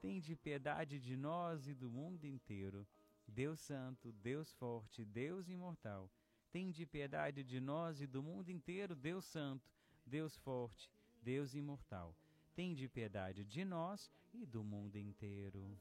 tende 0.00 0.34
piedade 0.36 0.98
de 0.98 1.16
nós 1.16 1.66
e 1.68 1.74
do 1.74 1.90
mundo 1.90 2.24
inteiro. 2.24 2.86
Deus 3.26 3.60
Santo, 3.60 4.12
Deus 4.12 4.52
Forte, 4.54 5.04
Deus 5.04 5.48
Imortal, 5.48 6.10
tende 6.50 6.84
piedade 6.86 7.44
de 7.44 7.60
nós 7.60 8.00
e 8.00 8.06
do 8.06 8.22
mundo 8.22 8.50
inteiro. 8.50 8.96
Deus 8.96 9.24
Santo, 9.24 9.70
Deus 10.04 10.36
Forte, 10.36 10.90
Deus 11.22 11.54
Imortal 11.54 12.16
tende 12.54 12.88
piedade 12.88 13.44
de 13.44 13.64
nós 13.64 14.10
e 14.34 14.44
do 14.44 14.62
mundo 14.62 14.96
inteiro. 14.96 15.78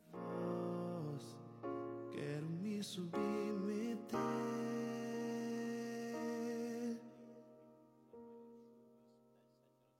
Quero 2.12 2.50
me 2.50 2.82
submeter. 2.82 4.18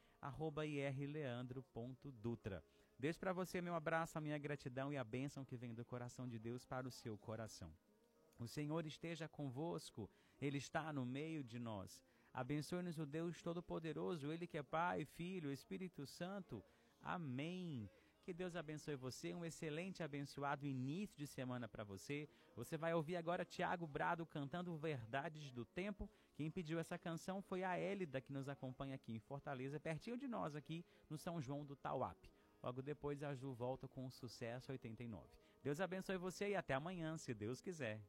irleandro.dutra. 0.65 2.63
Deixo 2.97 3.19
para 3.19 3.33
você 3.33 3.61
meu 3.61 3.75
abraço, 3.75 4.17
a 4.17 4.21
minha 4.21 4.37
gratidão 4.37 4.93
e 4.93 4.97
a 4.97 5.03
bênção 5.03 5.43
que 5.43 5.57
vem 5.57 5.73
do 5.73 5.83
coração 5.83 6.29
de 6.29 6.39
Deus 6.39 6.63
para 6.63 6.87
o 6.87 6.91
seu 6.91 7.17
coração. 7.17 7.75
O 8.39 8.47
Senhor 8.47 8.85
esteja 8.85 9.27
convosco, 9.27 10.09
Ele 10.41 10.57
está 10.57 10.91
no 10.91 11.05
meio 11.05 11.43
de 11.43 11.59
nós. 11.59 12.03
Abençoe-nos 12.33 12.97
o 12.99 13.05
Deus 13.05 13.41
Todo-Poderoso, 13.41 14.31
Ele 14.31 14.45
que 14.45 14.57
é 14.57 14.63
Pai, 14.63 15.05
Filho, 15.05 15.51
Espírito 15.51 16.05
Santo. 16.05 16.63
Amém. 17.01 17.89
Que 18.25 18.33
Deus 18.33 18.55
abençoe 18.55 18.95
você, 18.95 19.35
um 19.35 19.45
excelente 19.45 20.01
abençoado 20.01 20.65
início 20.65 21.15
de 21.15 21.27
semana 21.27 21.67
para 21.67 21.83
você. 21.83 22.27
Você 22.55 22.75
vai 22.75 22.91
ouvir 22.91 23.15
agora 23.15 23.45
Tiago 23.45 23.85
Brado 23.85 24.25
cantando 24.25 24.75
Verdades 24.75 25.51
do 25.51 25.63
Tempo. 25.63 26.09
Quem 26.35 26.49
pediu 26.49 26.79
essa 26.79 26.97
canção 26.97 27.39
foi 27.41 27.63
a 27.63 27.77
Élida, 27.77 28.19
que 28.19 28.33
nos 28.33 28.49
acompanha 28.49 28.95
aqui 28.95 29.13
em 29.13 29.19
Fortaleza, 29.19 29.79
pertinho 29.79 30.17
de 30.17 30.27
nós 30.27 30.55
aqui 30.55 30.83
no 31.07 31.19
São 31.19 31.39
João 31.39 31.63
do 31.63 31.75
Tauap. 31.75 32.17
Logo 32.63 32.81
depois 32.81 33.21
a 33.21 33.35
Ju 33.35 33.53
volta 33.53 33.87
com 33.87 34.07
o 34.07 34.11
Sucesso 34.11 34.71
89. 34.71 35.23
Deus 35.61 35.79
abençoe 35.79 36.17
você 36.17 36.49
e 36.49 36.55
até 36.55 36.73
amanhã, 36.73 37.15
se 37.17 37.31
Deus 37.31 37.61
quiser. 37.61 38.01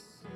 this 0.00 0.29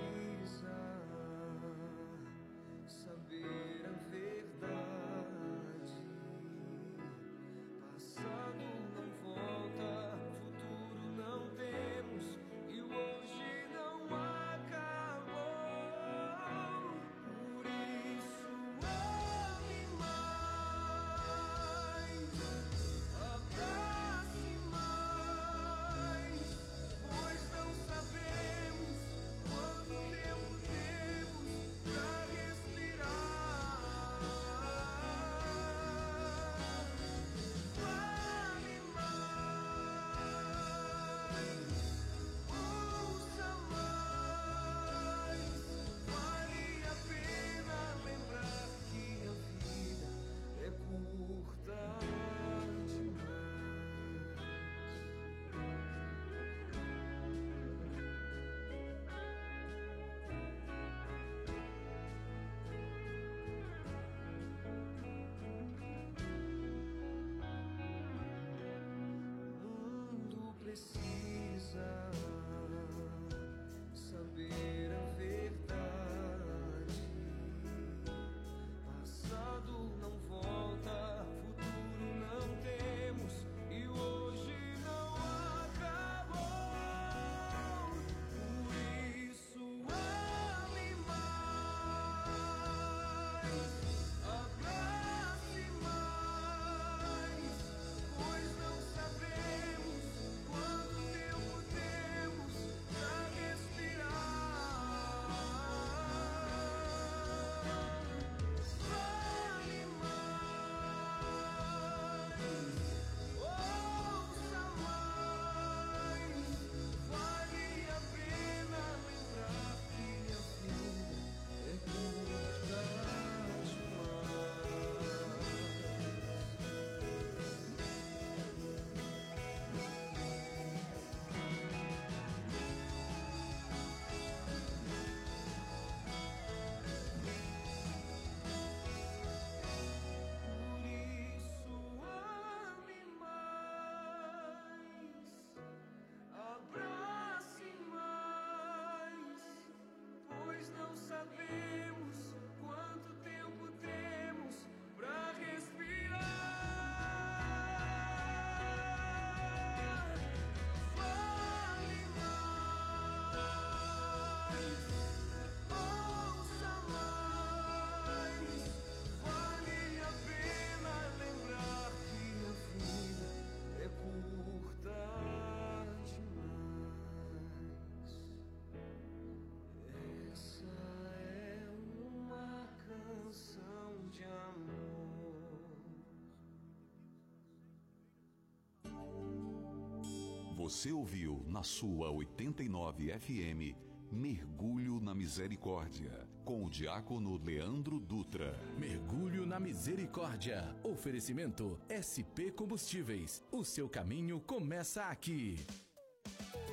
Você 190.64 190.90
ouviu 190.92 191.44
na 191.46 191.62
sua 191.62 192.10
89 192.10 193.12
FM 193.18 193.76
Mergulho 194.10 194.98
na 194.98 195.14
Misericórdia, 195.14 196.26
com 196.42 196.64
o 196.64 196.70
diácono 196.70 197.36
Leandro 197.36 198.00
Dutra. 198.00 198.58
Mergulho 198.78 199.44
na 199.44 199.60
Misericórdia. 199.60 200.74
Oferecimento 200.82 201.78
SP 201.92 202.48
Combustíveis. 202.50 203.42
O 203.52 203.62
seu 203.62 203.90
caminho 203.90 204.40
começa 204.40 205.04
aqui. 205.04 205.58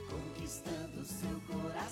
Conquistando 0.09 1.03
seu 1.03 1.41
coração. 1.41 1.91